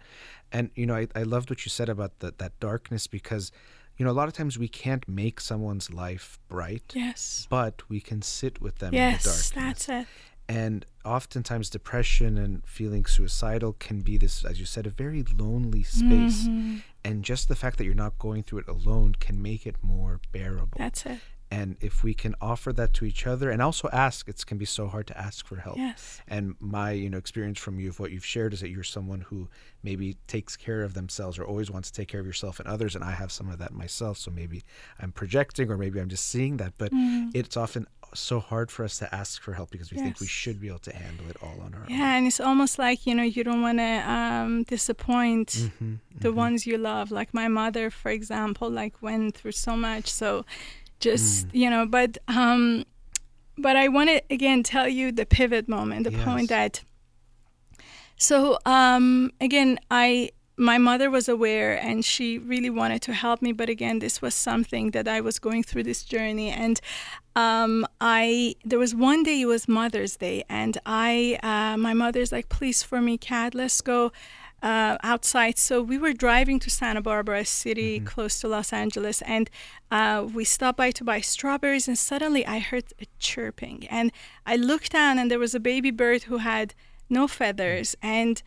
[0.51, 3.53] and you know i, I loved what you said about the, that darkness because
[3.99, 7.47] you know a lot of times we can't make someone's life bright Yes.
[7.51, 9.25] but we can sit with them in the dark.
[9.25, 10.07] Yes, darkness that's it.
[10.49, 15.83] and oftentimes depression and feeling suicidal can be this as you said a very lonely
[15.83, 16.83] space Mhm.
[17.05, 20.21] and just the fact that you're not going through it alone can make it more
[20.33, 21.19] bearable That's it.
[21.51, 24.65] And if we can offer that to each other and also ask it can be
[24.67, 26.21] so hard to ask for help Yes.
[26.29, 29.23] and my you know experience from you of what you've shared is that you're someone
[29.23, 29.49] who
[29.83, 32.95] maybe takes care of themselves or always wants to take care of yourself and others
[32.95, 34.63] and i have some of that myself so maybe
[35.01, 37.31] i'm projecting or maybe i'm just seeing that but Mm.
[37.35, 40.59] it's often so hard for us to ask for help because we think we should
[40.61, 43.15] be able to handle it all on our own Yeah, and it's almost like, you
[43.15, 46.35] know, you don't want to um, disappoint Mhm, the mhm.
[46.35, 47.11] ones you love.
[47.11, 50.11] Like my mother, for example, like went through so much.
[50.11, 50.47] So
[51.01, 51.55] just, Mm.
[51.55, 52.85] you know, but um
[53.57, 56.25] but I want to again tell you the pivot moment, the Yes.
[56.25, 56.83] point that
[58.17, 60.31] so um again, I
[60.61, 64.35] my mother was aware and she really wanted to help me, but again, this was
[64.35, 66.81] something that I was going through this journey and
[67.37, 72.33] um, I there was one day it was Mother's Day, and I uh, my mother's
[72.33, 74.11] like, please for me, Kat, let's go
[74.63, 75.59] uh, outside.
[75.59, 78.07] So we were driving to Santa Barbara, a city Mhm.
[78.07, 79.49] close to Los Angeles, and
[79.91, 84.11] uh, we stopped by to buy strawberries, and suddenly I heard a chirping, and
[84.47, 86.75] I looked down, and there was a baby bird who had
[87.09, 88.43] no feathers, and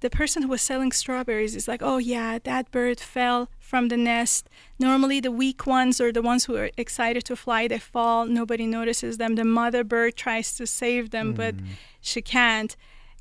[0.00, 3.96] the person who was selling strawberries is like, oh yeah, that bird fell from the
[3.96, 4.48] nest.
[4.80, 8.26] Normally, the weak ones or the ones who are excited to fly, they fall.
[8.26, 9.36] Nobody notices them.
[9.36, 11.66] The mother bird tries to save them, but Mm.
[12.00, 12.74] she can't.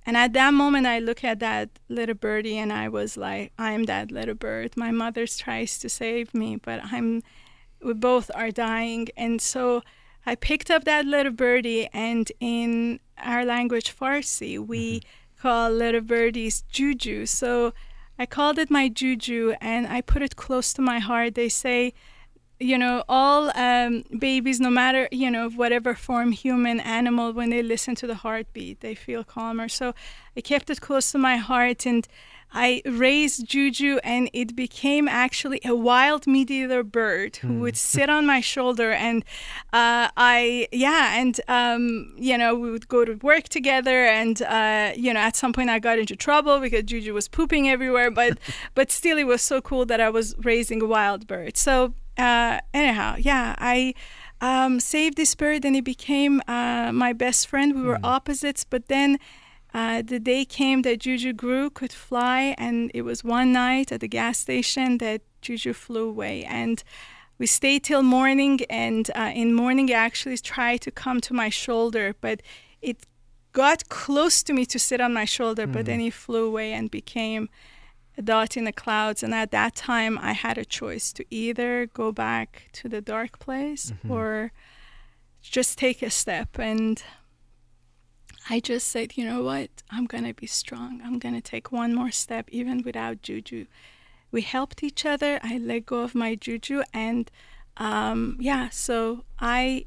[0.06, 3.84] And at that moment, I look at that little birdie and I was like, I'm
[3.84, 4.76] that little bird.
[4.76, 7.22] My mother tries to save me, but I'm,
[7.84, 9.10] we both are dying.
[9.16, 9.84] And so
[10.26, 15.42] I picked up that little birdie, and in our language, Farsi, we mm-hmm.
[15.42, 17.26] call little birdies juju.
[17.26, 17.74] So
[18.20, 21.34] I called it my juju and I put it close to my heart.
[21.34, 21.94] They say,
[22.62, 27.64] you know, all um, babies, no matter, you know, whatever form, human, animal, when they
[27.64, 29.68] listen to the heartbeat, they feel calmer.
[29.68, 29.94] So
[30.38, 32.08] I kept it close to my heart and
[32.54, 38.10] I raised Juju, and it became actually a wild meat eater bird who would sit
[38.10, 38.92] on my shoulder.
[38.92, 39.24] And
[39.72, 44.06] uh, I, yeah, and, um, you know, we would go to work together.
[44.06, 47.70] And, uh, you know, at some point I got into trouble because Juju was pooping
[47.70, 48.12] everywhere.
[48.12, 48.38] But,
[48.76, 51.56] but still, it was so cool that I was raising a wild bird.
[51.56, 53.94] So, uh, anyhow, yeah, I
[54.40, 57.76] um, saved this bird and it became uh, my best friend.
[57.76, 59.18] We were opposites, but then
[59.74, 64.02] uh, the day came that Juju grew, could fly, and it was one night at
[64.02, 66.44] the gas station that Juju flew away.
[66.44, 66.84] And
[67.38, 71.50] we stayed till morning, and uh, in morning, it actually tried to come to my
[71.50, 72.42] shoulder, but
[72.82, 72.98] it
[73.54, 76.92] got close to me to sit on my shoulder, but then he flew away and
[76.92, 77.50] became
[78.18, 79.24] a dot in the clouds.
[79.24, 83.40] And at that time, I had a choice to either go back to the dark
[83.40, 84.10] place Mhm.
[84.12, 84.52] or
[85.42, 86.60] just take a step.
[86.60, 87.02] And
[88.50, 89.70] I just said, you know what?
[89.92, 91.02] I'm going to be strong.
[91.04, 93.66] I'm going to take one more step, even without Juju.
[94.32, 95.40] We helped each other.
[95.44, 96.84] I let go of my Juju.
[96.94, 97.30] And
[97.78, 99.86] um, yeah, so I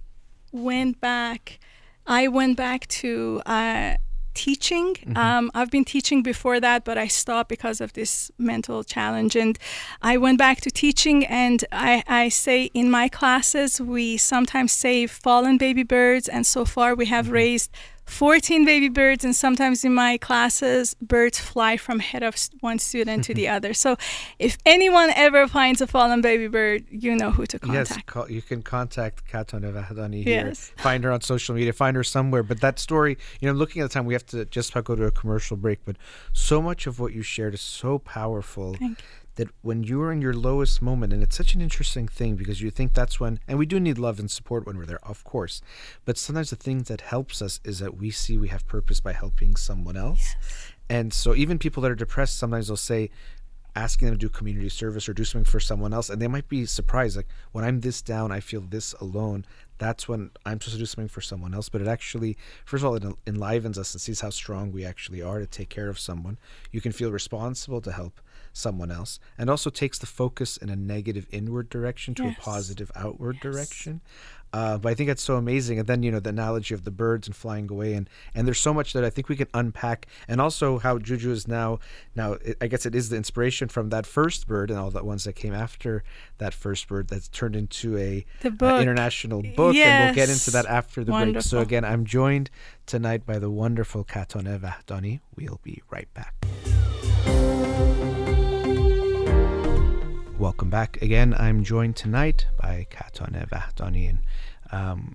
[0.53, 1.59] went back.
[2.07, 3.95] I went back to uh,
[4.35, 4.97] teaching.
[5.17, 9.37] Um, I've been teaching before that, but I stopped because of this mental challenge.
[9.37, 9.59] And
[10.03, 15.11] I went back to teaching, and I, I say in my classes, we sometimes save
[15.11, 17.71] fallen baby birds, and so far we have raised
[18.07, 23.25] 14 baby birds and sometimes in my classes birds fly from head of one student
[23.25, 23.57] to the mm-hmm.
[23.57, 23.97] other so
[24.39, 28.31] if anyone ever finds a fallen baby bird you know who to contact Yes, call,
[28.31, 30.47] you can contact Katone Vahdani here.
[30.47, 30.73] Yes.
[30.77, 31.73] Find her on social media.
[31.73, 32.43] Find her somewhere.
[32.43, 34.95] But that story, you know, looking at the time, we have to just about go
[34.95, 35.85] to a commercial break.
[35.85, 35.97] But
[36.33, 39.24] so much of what you shared is so powerful Thank you.
[39.37, 42.71] That when you're in your lowest moment, and it's such an interesting thing because you
[42.71, 45.61] think that's when, and we do need love and support when we're there, of course.
[46.05, 49.13] But sometimes the thing that helps us is that we see we have purpose by
[49.13, 50.35] helping someone else.
[50.89, 53.11] And so even people that are depressed, sometimes they'll say,
[53.77, 56.49] asking them to do community service or do something for someone else and they might
[56.49, 59.45] be surprised like when i'm this down i feel this alone
[59.79, 62.87] that's when i'm supposed to do something for someone else but it actually first of
[62.87, 65.99] all it enlivens us and sees how strong we actually are to take care of
[65.99, 66.39] someone
[66.71, 68.21] you can feel responsible to help
[68.55, 72.37] someone else and also takes the focus in a negative inward direction to Yes.
[72.39, 74.01] a positive outward direction
[74.55, 75.81] uh, but I think it's so amazing.
[75.81, 78.61] And then you know the analogy of the birds and flying away, and and there's
[78.61, 81.81] so much that I think we can unpack, and also how Juju is now
[82.15, 85.03] now it, I guess it is the inspiration from that first bird and all the
[85.03, 86.05] ones that came after
[86.39, 90.53] that first bird that's turned into a The uh, international book, and we'll get into
[90.53, 91.43] that after the break.
[91.43, 92.49] So again, I'm joined
[92.87, 95.19] tonight by the wonderful Katone Vahdani.
[95.35, 96.33] We'll be right back.
[100.39, 101.33] Welcome back again.
[101.39, 104.11] I'm joined tonight by Katone Vahdani.
[104.11, 104.19] And
[104.73, 105.15] um,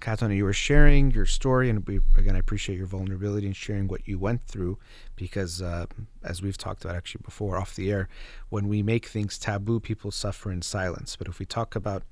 [0.00, 3.86] Katone, you were sharing your story, and we, again, I appreciate your vulnerability and sharing
[3.86, 4.76] what you went through
[5.14, 5.86] because, uh,
[6.24, 8.08] as we've talked about actually before off the air,
[8.48, 11.14] when we make things taboo, people suffer in silence.
[11.14, 12.02] But if we talk about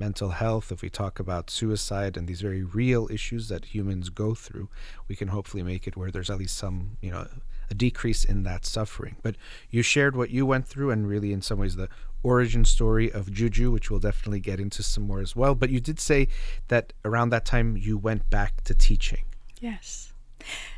[0.00, 4.34] mental health, if we talk about suicide and these very real issues that humans go
[4.34, 4.68] through,
[5.06, 7.28] we can hopefully make it where there's at least some, you know,
[7.72, 9.16] a decrease in that suffering.
[9.22, 9.34] But
[9.70, 11.88] you shared what you went through and really, in some ways, the
[12.22, 15.56] origin story of Juju, which we'll definitely get into some more as well.
[15.56, 16.28] But you did say
[16.68, 19.24] that around that time you went back to teaching.
[19.60, 20.12] Yes.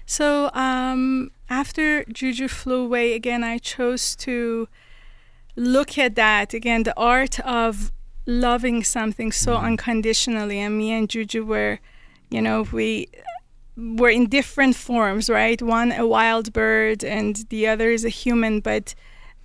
[0.06, 4.68] So um, after Juju flew away again, I chose to
[5.56, 7.92] look at that again, the art of
[8.26, 10.58] loving something so unconditionally.
[10.60, 11.78] And me and Juju were,
[12.30, 13.08] you know, we
[13.76, 15.60] were in different forms, right?
[15.60, 18.94] One a wild bird, and the other is a human, but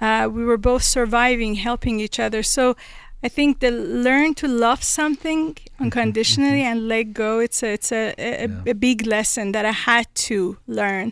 [0.01, 2.43] uh, we were both surviving, helping each other.
[2.43, 2.75] So
[3.23, 7.39] I think the learn to love something unconditionally and let go.
[7.39, 8.71] It's a it's a, a, Yeah.
[8.71, 11.11] a big lesson that I had to learn.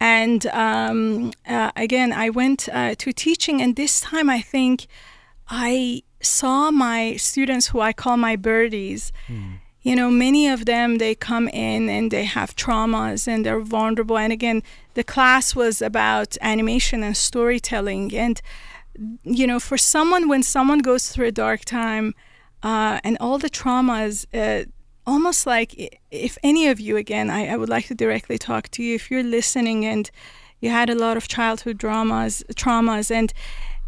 [0.00, 4.86] And um, uh, again, I went uh, to teaching, and this time I think
[5.48, 9.12] I saw my students who I call my birdies.
[9.84, 14.16] You know, many of them they come in and they have traumas and they're vulnerable.
[14.16, 14.62] And again,
[14.94, 18.16] the class was about animation and storytelling.
[18.16, 18.40] And
[19.24, 22.14] you know, for someone when someone goes through a dark time
[22.62, 24.64] uh, and all the traumas, uh,
[25.06, 28.82] almost like if any of you, again, I, I would like to directly talk to
[28.82, 28.94] you.
[28.94, 30.10] If you're listening and
[30.60, 33.34] you had a lot of childhood dramas, traumas, and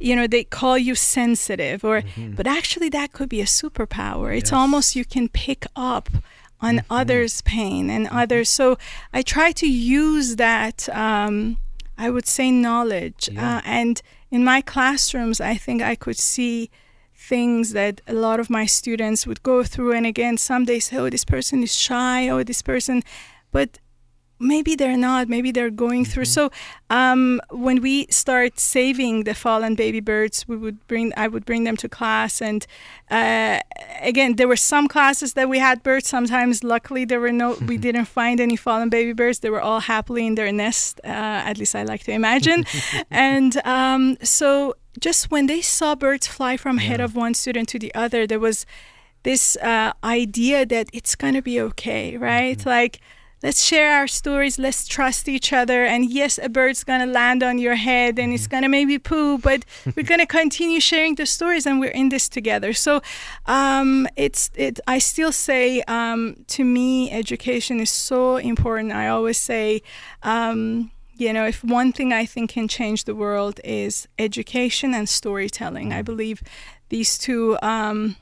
[0.01, 2.03] you know they call you sensitive, or
[2.37, 4.37] but actually that could be a superpower.
[4.37, 6.09] It's almost you can pick up
[6.61, 8.49] on others' pain and others.
[8.51, 8.79] So
[9.13, 10.89] I try to use that.
[10.91, 11.59] Um,
[11.99, 13.57] I would say knowledge, Yeah.
[13.57, 16.69] uh, and in my classrooms, I think I could see
[17.15, 19.93] things that a lot of my students would go through.
[19.93, 23.03] And again, some they say, "Oh, this person is shy," "Oh, this person,"
[23.51, 23.79] but
[24.39, 25.29] maybe they're not.
[25.29, 26.27] Maybe they're going through.
[26.27, 26.51] So
[26.91, 31.13] um, when we start saving the fallen baby birds, we would bring.
[31.17, 32.67] I would bring them to class, and
[33.11, 33.61] uh,
[34.01, 36.09] again, there were some classes that we had birds.
[36.09, 37.57] Sometimes, luckily, there were no.
[37.67, 39.41] we didn't find any fallen baby birds.
[39.41, 41.01] They were all happily in their nest.
[41.05, 42.65] Uh, at least I like to imagine.
[43.11, 47.79] and um, so, just when they saw birds fly from head of one student to
[47.79, 48.67] the other, there was
[49.23, 52.65] this uh, idea that it's gonna be okay, right?
[52.65, 53.01] Like
[53.43, 54.59] let's share our stories.
[54.59, 55.85] Let's trust each other.
[55.85, 58.99] And yes a bird's going to land on your head and it's going to maybe
[58.99, 62.73] poo but we're going to continue sharing the stories and we're in this together.
[62.73, 63.03] So
[63.47, 68.93] um, it's it i still say um, to me education is so important.
[68.93, 69.83] I always say
[70.23, 75.09] um, you know if one thing i think can change the world is education and
[75.09, 75.93] storytelling.
[75.93, 76.43] I believe
[76.89, 78.17] these two um,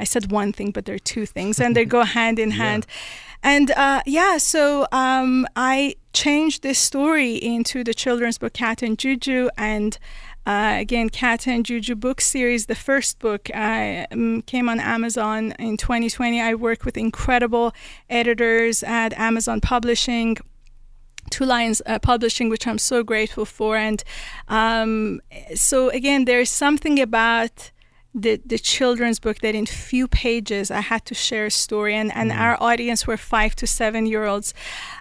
[0.00, 2.86] I said one thing, but there are two things, and they go hand in hand.
[3.42, 8.98] And uh, yeah, so um, I changed this story into the children's book Cat and
[8.98, 9.98] Juju, and
[10.46, 12.66] uh, again, Cat and Juju book series.
[12.66, 14.06] The first book uh,
[14.46, 16.40] came on Amazon in 2020.
[16.40, 17.72] I work with incredible
[18.08, 20.36] editors at Amazon Publishing.
[21.30, 23.76] Two Lions uh, Publishing, which I'm so grateful for.
[23.76, 24.02] And
[24.48, 25.20] um,
[25.54, 27.70] so, again, there's something about
[28.14, 32.14] the, the children's book that in few pages I had to share a story, and,
[32.14, 32.40] and mm-hmm.
[32.40, 34.52] our audience were five to seven year olds.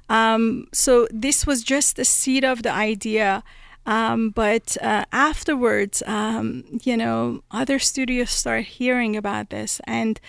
[0.10, 3.44] Um, so, this was just the seed of the idea.
[3.86, 10.20] Um, but uh, afterwards, um, you know, other studios start hearing about this, and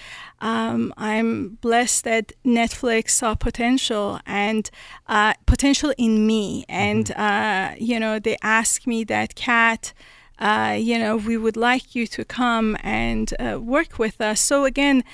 [0.40, 4.70] um, I'm blessed that Netflix saw potential and
[5.08, 7.20] uh, potential in me, and mm-hmm.
[7.20, 9.92] uh, you know, they asked me that cat.
[10.41, 14.41] Uh, you know, we would like you to come and uh, work with us.
[14.41, 15.05] So again,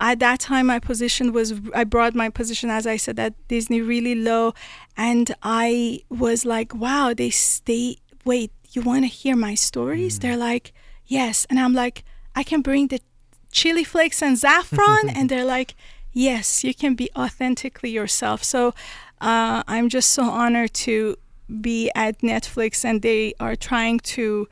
[0.00, 3.80] at that time my position was i brought my position as i said at disney
[3.80, 4.54] really low.
[4.96, 7.32] And i was like wow they
[7.64, 10.18] they wait you want to hear my stories?
[10.18, 10.22] Mm.
[10.22, 10.72] they're like
[11.06, 11.46] yes.
[11.50, 12.04] And i'm like
[12.34, 13.00] i can bring the
[13.50, 15.08] chili flakes and saffron?
[15.16, 15.74] And they're like
[16.12, 18.44] yes you can be authentically yourself.
[18.44, 18.74] So
[19.20, 21.16] uh, i'm just so honored to
[21.60, 24.48] be at netflix and they are trying to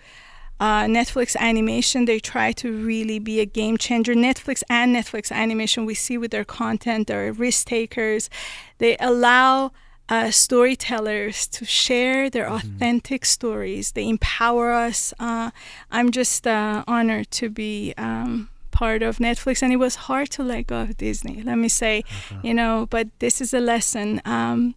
[0.59, 4.15] uh, Netflix animation, they try to really be a game changer.
[4.15, 8.31] Netflix and Netflix animation, we see with their content, they're risk takers.
[8.79, 9.73] They allow
[10.09, 12.55] uh, storytellers to share their mm-hmm.
[12.55, 13.93] authentic stories.
[13.93, 15.13] They empower us.
[15.19, 15.51] Uh,
[15.91, 17.95] I'm just uh, honored to be.
[17.97, 21.43] Um, part of Netflix, and it was hard to let go of Disney.
[21.43, 22.41] Let me say, uh-huh.
[22.43, 24.21] you know, but this is a lesson.
[24.27, 24.75] Um,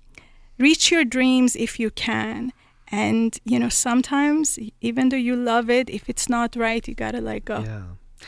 [0.60, 2.52] reach your dreams if you can,
[2.92, 7.22] and you know sometimes even though you love it if it's not right you gotta
[7.22, 7.60] let go.
[7.60, 7.84] Yeah.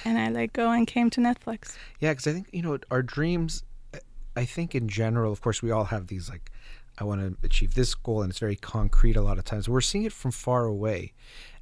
[0.05, 1.75] And i let go and came to netflix.
[1.99, 3.63] Yeah because i think you know our dreams
[3.93, 3.99] uh,
[4.35, 6.51] i think in general of course we all have these like
[6.97, 9.81] i want to achieve this goal and it's very concrete a lot of times we're
[9.81, 11.13] seeing it from far away.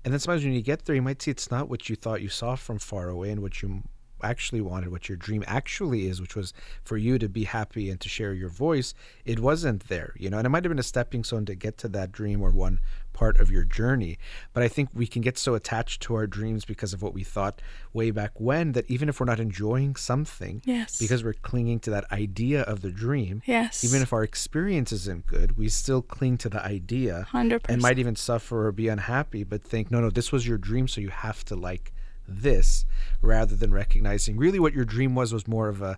[0.05, 2.21] And then sometimes when you get there you might see it's not what you thought
[2.21, 3.83] you saw from far away and what you
[4.23, 6.53] actually wanted, what your dream actually is, which was
[6.83, 8.93] for you to be happy and to share your voice,
[9.25, 10.37] it wasn't there, you know.
[10.37, 12.79] And it might have been a stepping stone to get to that dream or one
[13.19, 14.17] part of your journey.
[14.53, 17.23] But I think we can get so attached to our dreams because of what we
[17.23, 17.61] thought
[17.91, 21.89] way back when that even if we're not enjoying something, yes, because we're clinging to
[21.89, 26.37] that idea of the dream, yes, even if our experience isn't good, we still cling
[26.37, 27.61] to the idea, 100%.
[27.67, 29.43] and might even suffer or be unhappy.
[29.43, 31.91] But think, no, no, this was your dream, so you have to like
[32.29, 32.85] this
[33.21, 35.97] rather than recognizing really what your dream was was more of a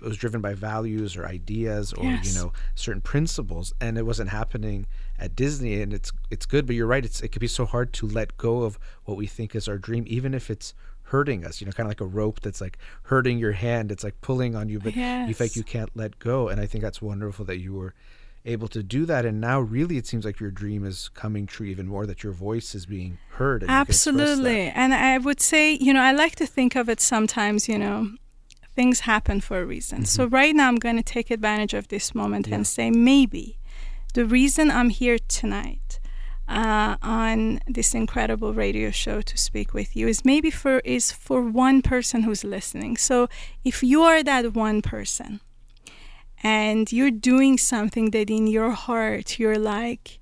[0.00, 2.26] it was driven by values or ideas or yes.
[2.26, 4.86] you know certain principles and it wasn't happening
[5.18, 7.92] at Disney and it's it's good but you're right it's it could be so hard
[7.94, 10.74] to let go of what we think is our dream even if it's
[11.04, 14.04] hurting us you know kind of like a rope that's like hurting your hand it's
[14.04, 15.26] like pulling on you but yes.
[15.26, 17.94] you feel like you can't let go and I think that's wonderful that you were
[18.44, 19.24] able to do that.
[19.24, 22.32] And now really it seems like your dream is coming true even more that your
[22.32, 24.68] voice is being heard absolutely.
[24.68, 28.12] And i would say you know i like to think of it sometimes you know
[28.74, 29.98] things happen for a reason.
[29.98, 30.04] Mm-hmm.
[30.06, 32.56] so right now i'm going to take advantage of this moment yeah.
[32.56, 33.58] and say maybe
[34.14, 36.00] the reason i'm here tonight
[36.48, 41.42] uh, on this incredible radio show to speak with you is maybe for is for
[41.42, 42.96] one person who's listening.
[42.96, 43.28] So
[43.64, 45.40] if you are that one person
[46.42, 50.18] and you're doing something that in your heart you're like,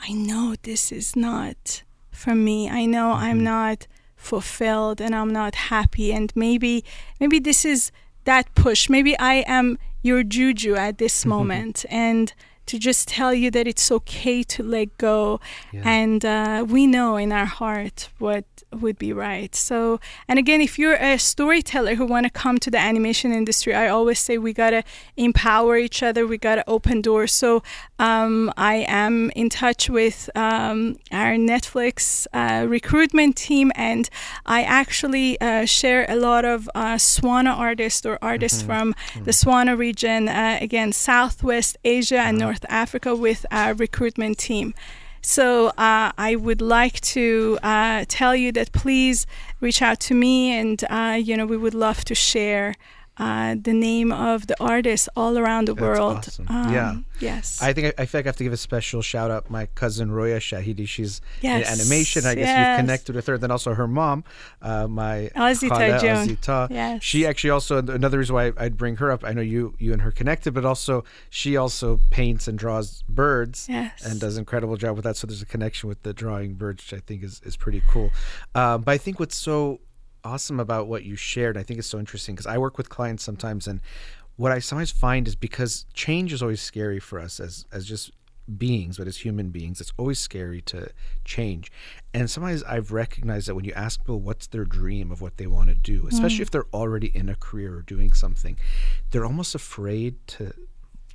[0.00, 2.68] I know this is not for me.
[2.68, 3.24] I know mm-hmm.
[3.24, 3.86] I'm not
[4.16, 6.84] fulfilled and I'm not happy and maybe
[7.20, 7.92] maybe this is
[8.24, 8.88] that push.
[8.88, 12.32] Maybe I am your juju at this moment and
[12.66, 15.40] to just tell you that it's okay to let go
[15.72, 15.82] yeah.
[15.84, 19.54] and uh, we know in our heart what would be right.
[19.54, 23.74] So, and again, if you're a storyteller who want to come to the animation industry,
[23.74, 24.84] I always say we gotta
[25.16, 26.26] empower each other.
[26.26, 27.32] We gotta open doors.
[27.32, 27.62] So,
[27.98, 34.08] um, I am in touch with um, our Netflix uh, recruitment team, and
[34.46, 38.66] I actually uh, share a lot of uh, Swana artists or artists mm-hmm.
[38.66, 39.24] from mm-hmm.
[39.24, 42.46] the Swana region, uh, again, Southwest Asia and uh-huh.
[42.46, 44.74] North Africa, with our recruitment team.
[45.20, 49.26] So uh, I would like to uh, tell you that please
[49.60, 52.74] reach out to me, and uh, you know we would love to share
[53.18, 56.18] uh, the name of the artists all around the That's world.
[56.18, 56.46] Awesome.
[56.48, 56.96] Um, yeah.
[57.20, 57.60] Yes.
[57.60, 59.66] I think I, I, feel like I have to give a special shout out my
[59.74, 60.86] cousin Roya Shahidi.
[60.86, 61.66] She's yes.
[61.66, 62.26] in animation.
[62.26, 62.78] I guess yes.
[62.78, 63.36] you've connected with her.
[63.36, 64.24] Then also her mom,
[64.62, 66.28] uh, my Azita Joan.
[66.28, 66.70] Azita.
[66.70, 67.02] Yes.
[67.02, 69.24] She actually also another reason why I'd bring her up.
[69.24, 73.66] I know you you and her connected, but also she also paints and draws birds.
[73.68, 74.04] Yes.
[74.04, 75.16] And does an incredible job with that.
[75.16, 78.10] So there's a connection with the drawing birds, which I think is is pretty cool.
[78.54, 79.80] Uh, but I think what's so
[80.28, 81.56] awesome about what you shared.
[81.56, 83.80] I think it's so interesting because I work with clients sometimes, and
[84.36, 88.12] what I sometimes find is because change is always scary for us as as just
[88.56, 90.88] beings, but as human beings, it's always scary to
[91.24, 91.70] change.
[92.14, 95.46] And sometimes I've recognized that when you ask people what's their dream of what they
[95.46, 96.42] want to do, especially mm.
[96.42, 98.56] if they're already in a career or doing something,
[99.10, 100.52] they're almost afraid to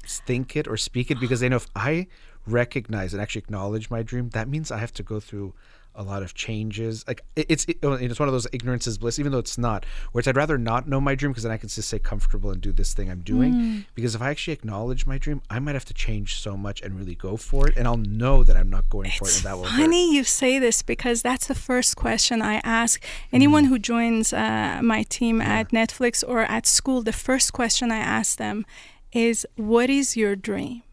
[0.06, 2.08] think it or speak it because they know if I
[2.46, 5.54] recognize and actually acknowledge my dream, that means I have to go through
[5.96, 7.06] a lot of changes.
[7.08, 9.86] Like it's it, it's one of those ignorance is bliss, even though it's not.
[10.12, 12.62] Whereas I'd rather not know my dream because then I can just stay comfortable and
[12.62, 13.54] do this thing I'm doing.
[13.54, 13.86] Mm.
[13.96, 16.98] Because if I actually acknowledge my dream, I might have to change so much and
[16.98, 19.58] really go for it, and I'll know that I'm not going for it, and that
[19.58, 19.82] will hurt.
[19.82, 24.80] Funny you say this because that's the first question I ask anyone who joins uh,
[24.84, 27.04] my team at Netflix or at school.
[27.04, 28.66] The first question I ask them
[29.12, 30.84] is, "What is your dream?"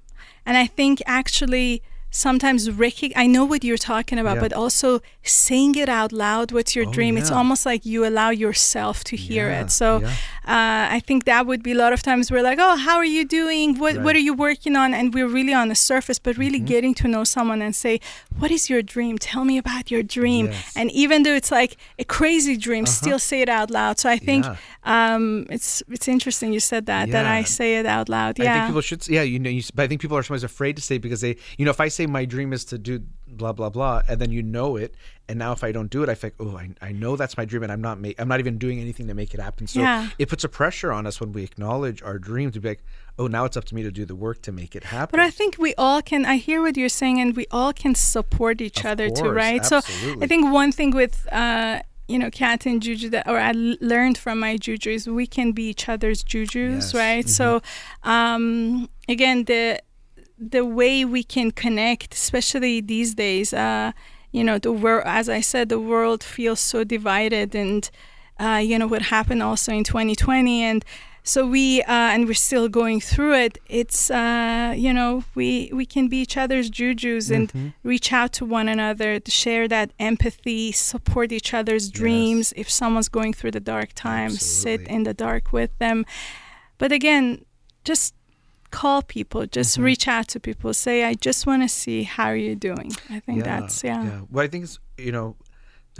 [0.44, 2.68] And I think actually sometimes
[3.16, 4.40] I know what you're talking about, Yeah.
[4.40, 6.52] but also saying it out loud.
[6.52, 7.16] What's your Oh, dream?
[7.16, 9.70] It's almost like you allow yourself to hear Yeah, it.
[9.70, 10.12] So yeah.
[10.50, 13.10] Uh, I think that would be a lot of times we're like, oh, how are
[13.18, 13.68] you doing?
[13.82, 14.04] What Right.
[14.04, 14.88] what are you working on?
[14.98, 16.74] And we're really on the surface, but really Mm-hmm.
[16.74, 17.94] getting to know someone and say,
[18.40, 19.14] what is your dream?
[19.30, 20.44] Tell me about your dream.
[20.46, 20.54] Yes.
[20.56, 20.80] Uh-huh.
[20.80, 21.72] And even though it's like
[22.04, 23.94] a crazy dream, still say it out loud.
[24.02, 24.56] So I think Yeah.
[24.94, 25.24] um,
[25.56, 28.32] it's it's interesting you said that that I say it out loud.
[28.38, 28.54] Yeah, I Yeah.
[28.54, 29.02] think people should.
[29.16, 31.20] Yeah, you know, you, but I think people are sometimes afraid to say it because
[31.26, 32.94] they, you know, if I say my dream is to do
[33.40, 34.90] blah blah blah, and then you know it,
[35.30, 37.44] and now if I don't do it, I think, oh, I, I know that's my
[37.50, 39.66] dream, and I'm not ma- I'm not even doing anything to make it happen.
[39.66, 40.08] So Yeah.
[40.22, 42.82] it puts a pressure on us when we acknowledge our dream to be like,
[43.18, 45.12] oh, now it's up to me to do the work to make it happen.
[45.16, 46.22] But I think we all can.
[46.34, 49.36] I hear what you're saying, and we all can support each Of other too, course,
[49.44, 49.64] right?
[49.72, 49.76] So.
[50.24, 51.80] I think one thing with uh,
[52.12, 53.52] you know cat and juju that, or I
[53.92, 57.28] learned from my juju is we can be each other's jujus, Yes, right?
[57.28, 57.46] So
[58.02, 59.80] um, again, the
[60.56, 63.92] the way we can connect, especially these days, uh,
[64.32, 67.90] you know, the world, as I said, the world feels so divided, and
[68.38, 70.84] uh, you know what happened also in 2020, and
[71.22, 73.58] so we uh, and we're still going through it.
[73.68, 77.68] It's uh, you know we we can be each other's jujus and Mm-hmm.
[77.82, 82.52] reach out to one another, to share that empathy, support each other's dreams.
[82.56, 86.06] If someone's going through the dark times, sit in the dark with them.
[86.78, 87.44] But again,
[87.84, 88.14] just
[88.70, 89.84] call people, just Mm-hmm.
[89.84, 92.92] reach out to people, say, I just want to see how you're doing.
[93.08, 94.04] I think that's, yeah.
[94.04, 94.18] yeah.
[94.30, 95.36] What I think is, you know,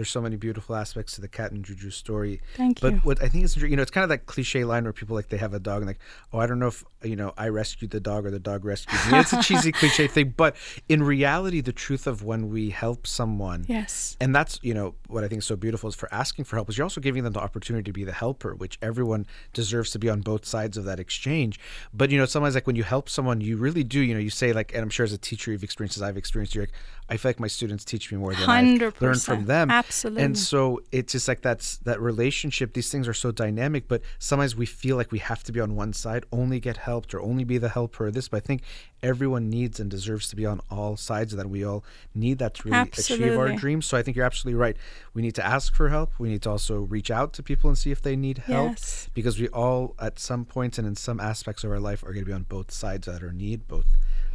[0.01, 2.40] there's so many beautiful aspects to the cat and Juju story.
[2.57, 2.90] Thank you.
[2.90, 5.14] but what I think is, you know, it's kind of that cliche line where people
[5.14, 5.98] like they have a dog and like,
[6.32, 8.98] oh, I don't know if you know I rescued the dog or the dog rescued
[9.12, 9.18] me.
[9.18, 10.57] It's a cheesy cliche thing, but
[10.88, 14.16] in reality, the truth of when we help someone, Yes.
[14.22, 16.70] and that's you know what I think is so beautiful is for asking for help
[16.70, 19.98] is you're also giving them the opportunity to be the helper, which everyone deserves to
[19.98, 21.61] be on both sides of that exchange.
[21.92, 24.01] But you know, sometimes like when you help someone, you really do.
[24.01, 26.16] You know, you say like, and I'm sure as a teacher you've experienced as I've
[26.16, 26.55] experienced.
[26.55, 26.72] You're like,
[27.11, 29.68] I feel like my students teach me more than I learn from them.
[29.70, 30.22] Absolutely.
[30.22, 32.72] And so it's just like that's that relationship.
[32.72, 35.74] These things are so dynamic, but sometimes we feel like we have to be on
[35.74, 38.06] one side, only get helped or only be the helper.
[38.06, 38.62] Or this, but I think
[39.02, 41.48] everyone needs and deserves to be on all sides of that.
[41.50, 41.82] We all
[42.14, 43.86] need that to really achieve our dreams.
[43.86, 44.76] So I think you're absolutely right.
[45.12, 46.12] We need to ask for help.
[46.18, 49.08] We need to also reach out to people and see if they need help, Yes.
[49.14, 52.24] because we all, at some points and in some aspects of our life, are going
[52.24, 53.86] to be on both sides of that or need both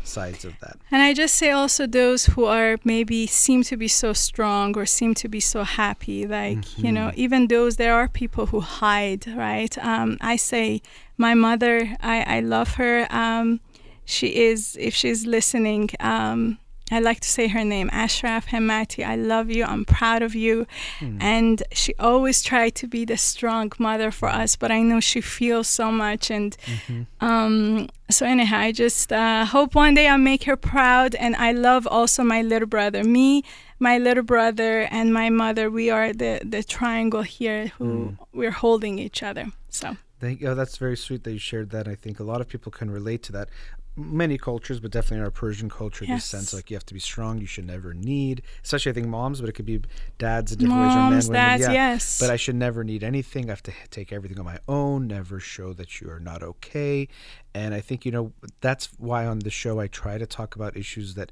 [0.05, 0.77] sides of that.
[0.91, 4.85] And I just say also those who are maybe seem to be so strong or
[4.85, 9.27] seem to be so happy, like, you know, even those, there are people who hide,
[9.27, 9.77] right?
[9.79, 10.81] Um, I say,
[11.17, 13.07] my mother, I, I love her.
[13.09, 13.59] Um,
[14.05, 16.59] she is, if she's listening, um,
[16.91, 19.03] I like to say her name, Ashraf Hemati.
[19.03, 19.63] I love you.
[19.65, 20.67] I'm proud of you.
[21.19, 25.19] And she always tried to be the strong mother for us, but I know she
[25.21, 26.29] feels so much.
[26.29, 26.55] And
[27.21, 31.15] um, so, anyhow, I just uh, hope one day I'll make her proud.
[31.15, 33.03] And I love also my little brother.
[33.03, 33.43] Me,
[33.79, 38.99] my little brother, and my mother, we are the, the triangle here who we're holding
[38.99, 39.47] each other.
[39.69, 40.47] So, Thank you.
[40.49, 41.87] Oh, that's very sweet that you shared that.
[41.87, 43.49] I think a lot of people can relate to that.
[43.97, 46.99] Many cultures, but definitely in our Persian culture, this sense like you have to be
[46.99, 48.41] strong, you should never need.
[48.61, 49.81] Especially, I think moms, but it could be
[50.17, 51.41] dads in different ways or men, moms, women.
[51.41, 51.71] dads, yeah.
[51.71, 52.19] yes.
[52.19, 53.45] But I should never need anything.
[53.45, 55.07] I have to take everything on my own.
[55.07, 57.07] Never show that you are not okay.
[57.53, 60.75] And I think you know that's why on the show I try to talk about
[60.75, 61.31] issues that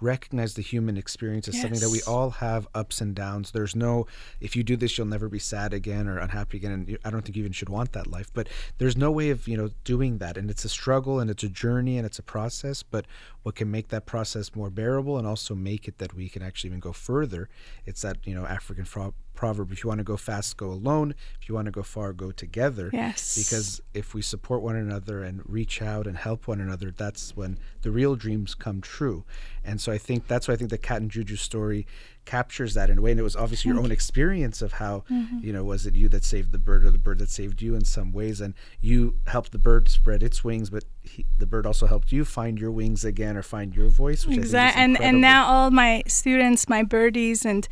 [0.00, 3.50] recognize the human experience as something that we all have ups and downs.
[3.50, 4.06] There's no,
[4.40, 6.72] if you do this, you'll never be sad again or unhappy again.
[6.72, 8.30] And I don't think you even should want that life.
[8.32, 8.48] But
[8.78, 10.36] there's no way of, you know, doing that.
[10.36, 12.82] And it's a struggle and it's a journey and it's a process.
[12.82, 13.06] But
[13.42, 16.68] what can make that process more bearable and also make it that we can actually
[16.68, 17.48] even go further,
[17.86, 21.14] it's that, you know, African fro- proverb if you want to go fast, go alone.
[21.40, 22.90] If you want to go far, go together.
[22.92, 23.38] Yes.
[23.38, 27.58] Because if we support one another and reach out and help one another, that's when
[27.80, 29.24] the real dreams come true.
[29.64, 31.86] And so I think that's why I think the Cat and Juju story
[32.26, 33.12] captures that in a way.
[33.12, 35.38] And it was obviously your own experience of how, mm-hmm.
[35.42, 37.74] you know, was it you that saved the bird or the bird that saved you
[37.74, 38.42] in some ways?
[38.42, 42.26] And you helped the bird spread its wings, but he, the bird also helped you
[42.26, 45.20] find your wings again or find your voice, which I think is exactly and and
[45.22, 47.66] now all my students my birdies and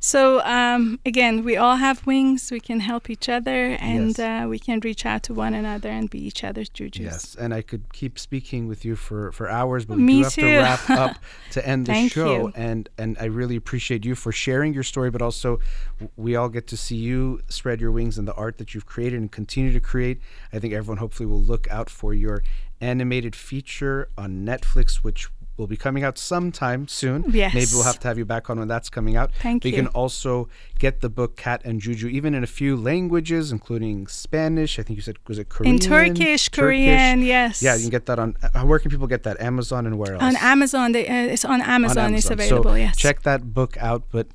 [0.00, 2.50] So um, again, we all have wings.
[2.52, 4.44] We can help each other, and Yes.
[4.44, 7.00] uh, we can reach out to one another and be each other's jujus.
[7.00, 10.22] Yes, and I could keep speaking with you for, for hours, but we Me do
[10.22, 10.40] have too.
[10.42, 11.16] to wrap up
[11.50, 12.32] to end the show.
[12.46, 12.52] you.
[12.54, 15.58] And and I really appreciate you for sharing your story, but also
[16.16, 19.18] we all get to see you spread your wings in the art that you've created
[19.18, 20.20] and continue to create.
[20.52, 22.44] I think everyone hopefully will look out for your
[22.80, 25.28] animated feature on Netflix, which
[25.58, 27.24] will be coming out sometime soon.
[27.28, 27.52] Yes.
[27.52, 29.32] Maybe we'll have to have you back on when that's coming out.
[29.42, 29.82] Thank but you you.
[29.82, 30.48] can also
[30.78, 34.78] get the book Cat and Juju, even in a few languages, including Spanish.
[34.78, 35.74] I think you said was it Korean?
[35.74, 37.60] In Turkish, Korean, yes.
[37.60, 38.36] Yeah, you can get that on.
[38.42, 39.40] Uh, where can people get that?
[39.40, 40.22] Amazon and where else?
[40.22, 40.92] on Amazon.
[40.92, 42.14] They, uh, it's on Amazon.
[42.14, 42.32] It's Amazon.
[42.32, 42.70] available.
[42.70, 42.96] So yes.
[42.96, 44.04] check that book out.
[44.10, 44.28] But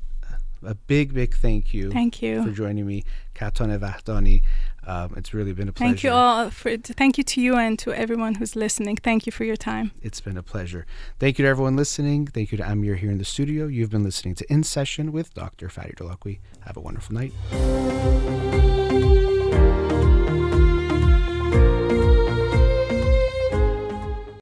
[0.66, 1.92] a big, big thank you.
[1.92, 2.44] Thank you.
[2.44, 3.04] for joining me,
[3.36, 4.42] Katone Vahdani.
[4.86, 5.90] Um, it's really been a pleasure.
[5.90, 6.78] Thank you all for.
[6.78, 8.98] Thank you to you and to everyone who's listening.
[8.98, 9.92] Thank you for your time.
[10.02, 10.86] It's been a pleasure.
[11.20, 12.28] Thank you to everyone listening.
[12.28, 13.68] Thank you to Amir here in the studio.
[13.68, 15.68] You've been listening to In Session with Dr.
[15.70, 16.40] Fadi Dolakwi.
[16.62, 18.73] Have a wonderful night.